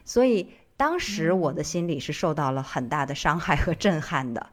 [0.03, 4.49] 所以当时我的心里是受到了很大的伤害和震撼的。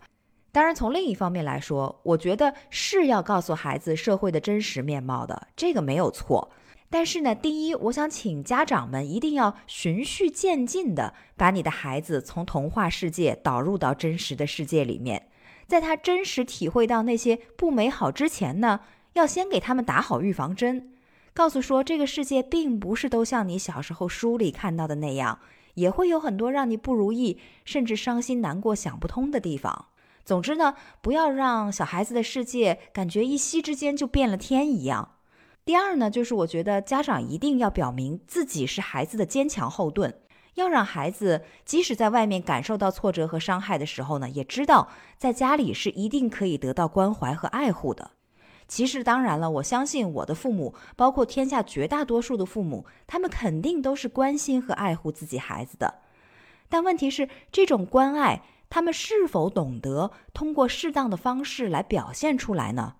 [0.53, 6.51] 当然，从另一方面来说，我觉得是要告诉孩子社会的真实面貌的，这个没有错。
[6.91, 15.29] 但是呢，第一，我想请家长们一定要循序渐进的把你的孩子从童话世界导入到真实的世界里面，
[15.67, 18.81] 在他真实体会到那些不美好之前呢，
[19.15, 20.93] 要先给他们打好预防针，
[21.33, 25.39] 告诉说这个世界并不是都像你小时候书里看到的那样，
[25.73, 29.87] 也会有很多让你不如意，甚至伤心难过、想不通的地方。
[30.25, 35.17] 总之呢，不要让小孩子的世界感觉一夕之间就变了天一样。
[35.65, 40.15] 第二呢，就是我觉得家长一定要表明自己是孩子的坚强后盾，
[40.55, 44.89] 要让孩子即使在外面感受到挫折和伤害的时候呢，也知道
[45.19, 48.11] 在家里是一定可以得到关怀和爱护的。
[48.69, 55.97] 其实，当然了，我相信我的父母，包括天下绝大多数的父母，他们肯定都是关心和爱护自己孩子的。
[56.71, 58.43] 但问题是，这种关爱，
[58.75, 62.95] 他们是否懂得通过适当的方式来表现出来呢？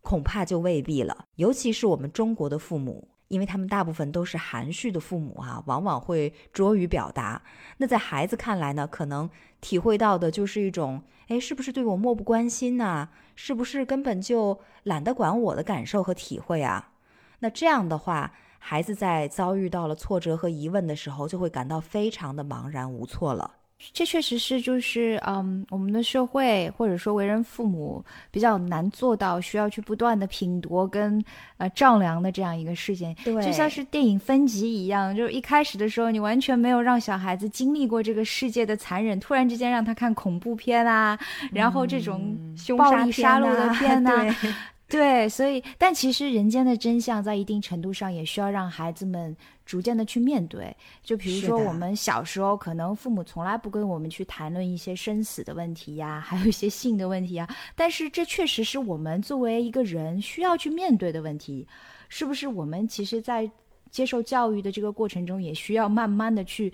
[0.00, 1.26] 恐怕就未必了。
[1.34, 7.42] 尤其是我们中国的父母，因为他们大部分都是含蓄的父母啊、往往会拙于表达。
[7.76, 9.28] 那在孩子看来呢，可能
[9.60, 16.92] 体会到的就是一种，哎，是不是对我漠不关心呐、是不是根本就懒得管我的感受和体会啊？
[17.40, 23.56] 那这样的话，孩子在遭遇到了挫折和疑问的时候，就会感到非常的茫然无措了。
[23.92, 31.22] 这确实是就是嗯，我们的社会或者说为人父母比较难做到，需要去不断的品读跟
[31.58, 33.14] 呃丈量的这样一个事件。
[33.24, 41.18] 对就像是电影分级一样，就是一开始的时候你完全没有让小孩子经历过这个世界的残忍，突然之间让他看恐怖片啊，
[41.52, 44.10] 然后这种凶暴力杀戮的片呐、
[44.42, 44.52] 对
[44.88, 49.36] 对，所以但其实人间的真相在一定程度上也需要让孩子们
[49.66, 50.74] 逐渐的去面对。
[51.02, 57.46] 就比如说我们小时候，可能父母从来不跟我们去谈论一些生死的问题呀，还有一些性的问题呀，
[57.76, 61.68] 但是这确实是我们作为一个人需要去面对的问题。
[62.08, 63.50] 是不是我们其实，在
[63.90, 66.72] 接受教育的这个过程中，也需要慢慢的去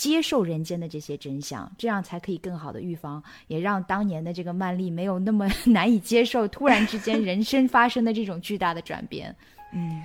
[0.00, 9.36] 接受人间的这些真相，这样才可以更好的预防，也让当年的这个曼丽没有那么 难以接受，突然之间人生发生的这种巨大的转变。
[9.74, 10.02] 嗯，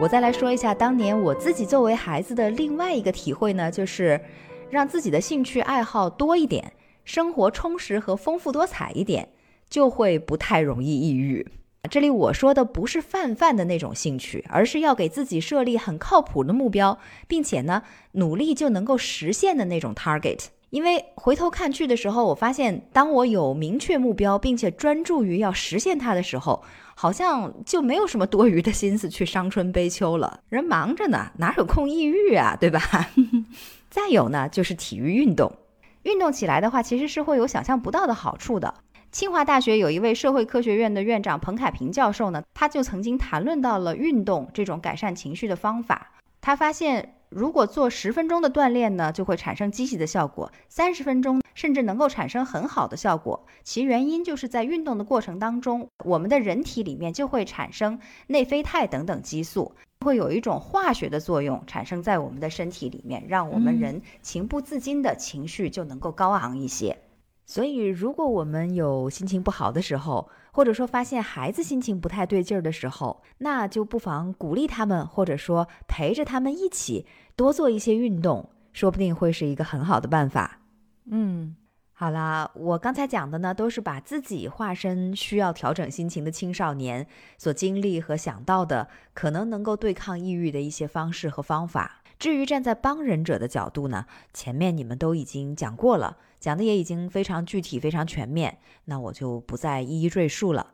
[0.00, 4.18] 我再来说一下当年我自己作为孩子的另外一个体会呢，就是
[4.70, 6.72] 让自己的兴趣爱好多一点，
[7.04, 9.28] 生活充实和丰富多彩一点，
[9.68, 11.46] 就会不太容易抑郁。
[11.90, 17.82] 这里我说的不是泛泛的那种兴趣，而是要给自己设立很靠谱的目标，并且呢，
[18.12, 20.46] 努力就能够实现的那种 target。
[20.68, 26.62] 因为回头看去的时候，我发现，当我有明确目标，并且专注于要实现它的时候，
[26.94, 30.40] 好像就没有什么多余的心思去伤春悲秋了。
[30.48, 32.80] 人忙着呢，哪有空抑郁啊，对吧？
[33.90, 35.52] 再有呢，就是体育运动，
[36.04, 38.72] 运动起来的话，其实是会有想象不到的好处的。
[39.10, 46.12] 清华大学有一位社会科学院的院长彭凯平教授呢，他就曾经谈论到了运动这种改善情绪的方法。
[46.40, 53.44] 他发现，如果做十分钟的锻炼呢，就会产生积极的效果；三十分钟甚至能够产生很好的效果。
[53.64, 57.98] 其原因就是在运动的过程当中，我们的人体里面就会产生
[58.28, 66.96] 内啡肽等等激素，会有一种化学的作用产生在我们的身体里面，让我们嗯人情不自禁的情绪就能够高昂一些。
[67.44, 77.04] 所以，如果我们有心情不好的时候，或者说发现孩子心情不太对劲儿的时候，那就不妨鼓励他们，或者说陪着他们一起
[77.36, 80.60] 多做一些运动，说不定会是一个很好的办法。
[81.10, 81.56] 嗯，
[82.00, 87.06] 好啦，我刚才讲的呢，都是把自己化身需要调整心情的青少年
[87.36, 92.00] 所经历和想到的，可能能够对抗抑郁的一些方式和方法。
[92.18, 98.56] 至于站在帮人者的角度呢，前面你们都已经讲过了，讲的也已经非常具体、非常全面，
[98.86, 100.68] 那我就不再一一赘述了。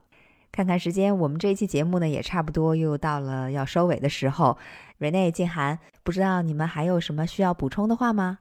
[0.53, 4.57] 看看时间，我们这一期节目呢，也差不多又到了要收尾的时候。
[4.99, 8.39] 瑞内、静涵，不知道你们还有什么需要补充的话吗？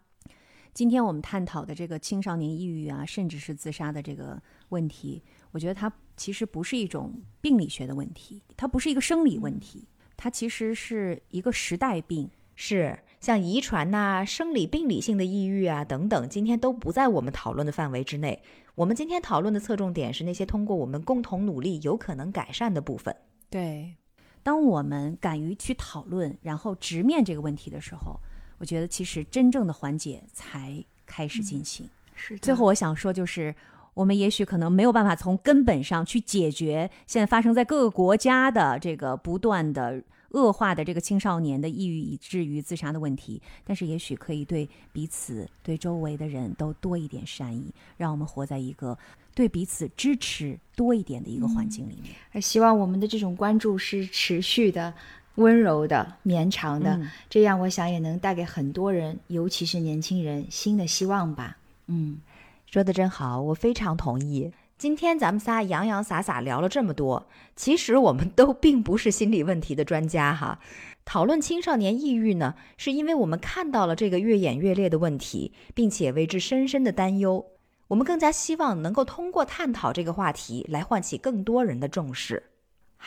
[0.75, 4.39] 今天我们探讨的这个青少年抑郁啊，甚至是自杀的这个
[4.69, 9.87] 问题，我觉得它其实不是一种病理学的问题，它不是一个生理问题，
[10.17, 12.29] 它其实是一个时代病。
[12.57, 18.41] 是像遗传呐、生理病理性的抑郁啊等等，今天都不在我们讨论的范围之内。
[18.75, 23.13] 我们今天讨论的侧重点是那些通过我们共同努力有可能改善的部分。
[23.49, 23.95] 对，
[24.41, 28.21] 当我们敢于去讨论，然后直面这个问题的时候，
[28.57, 31.89] 我觉得其实真正的缓解才开始进行。
[32.15, 33.53] 是最后，我想说就是。
[33.95, 48.97] 我们也许可能没有办法从根本上去解决现在发生在各个国家的这个不断的恶化的这个青少年的抑郁以至于自杀的问题，但是也许可以对彼此、对周围的人都多一点善意，让我们活在一个
[49.33, 52.13] 对彼此支持多一点的一个环境里面。
[52.33, 54.93] 而希望我们的这种关注是持续的、
[55.35, 61.57] 温柔的、绵长的，嗯这样我想也能带给很多人，尤其是年轻人新的希望吧。
[61.87, 62.19] 嗯。
[62.65, 64.51] 说的真好，我非常同意。
[64.77, 70.59] 今天咱们仨洋洋洒洒聊了这么多，其实我们都并不是心理问题的专家哈。
[71.05, 77.45] 讨论青少年抑郁呢，是因为我们看到了这个越演越烈的问题，并且为之深深的担忧。
[77.87, 82.43] 我们更加希望能够通过探讨这个话题，来唤起更多人的重视。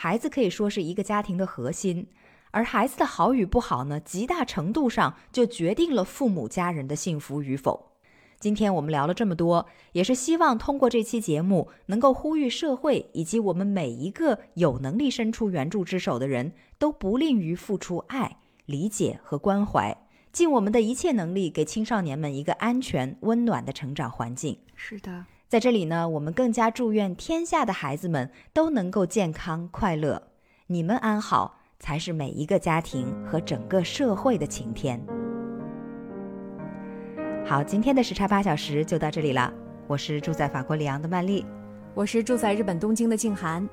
[0.01, 2.07] 孩子可以说是一个家庭的核心，
[2.51, 7.91] 而孩子的好与不好呢，极大程度上就决定了父母家人的幸福与否。
[8.39, 19.97] 今天我们聊了这么多，也是希望通过这期节目，能够呼吁社会以及我们每一个有能力伸出援助之手的人，都不吝于付出爱、理解和关怀，
[20.31, 24.59] 尽我们的一切能力，给青少年们一个安全、温暖的成长环境。
[24.75, 30.21] 是的，在这里呢，我们更加祝愿天下的孩子们都能够健康快乐，
[30.67, 35.03] 你们安好，才是每一个家庭和整个社会的晴天。
[37.43, 39.51] 好，今天的时差八小时就到这里了。
[39.87, 41.43] 我是住在法国里昂的曼丽，
[41.95, 43.67] 我是住在日本东京的静涵，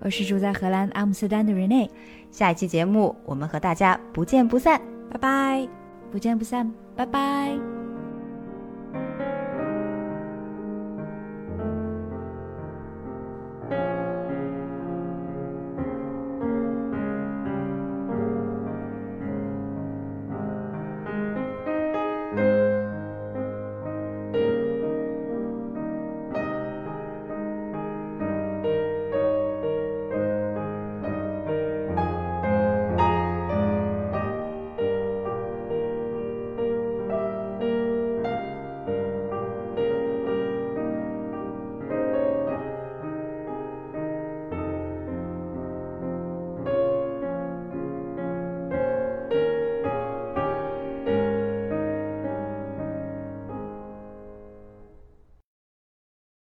[0.00, 1.90] 我是住在荷兰阿姆斯特丹的 Rene，
[2.30, 4.80] 下一期节目我们和大家不见不散。
[5.10, 5.68] 拜拜。
[6.10, 7.77] 不见不散，拜拜。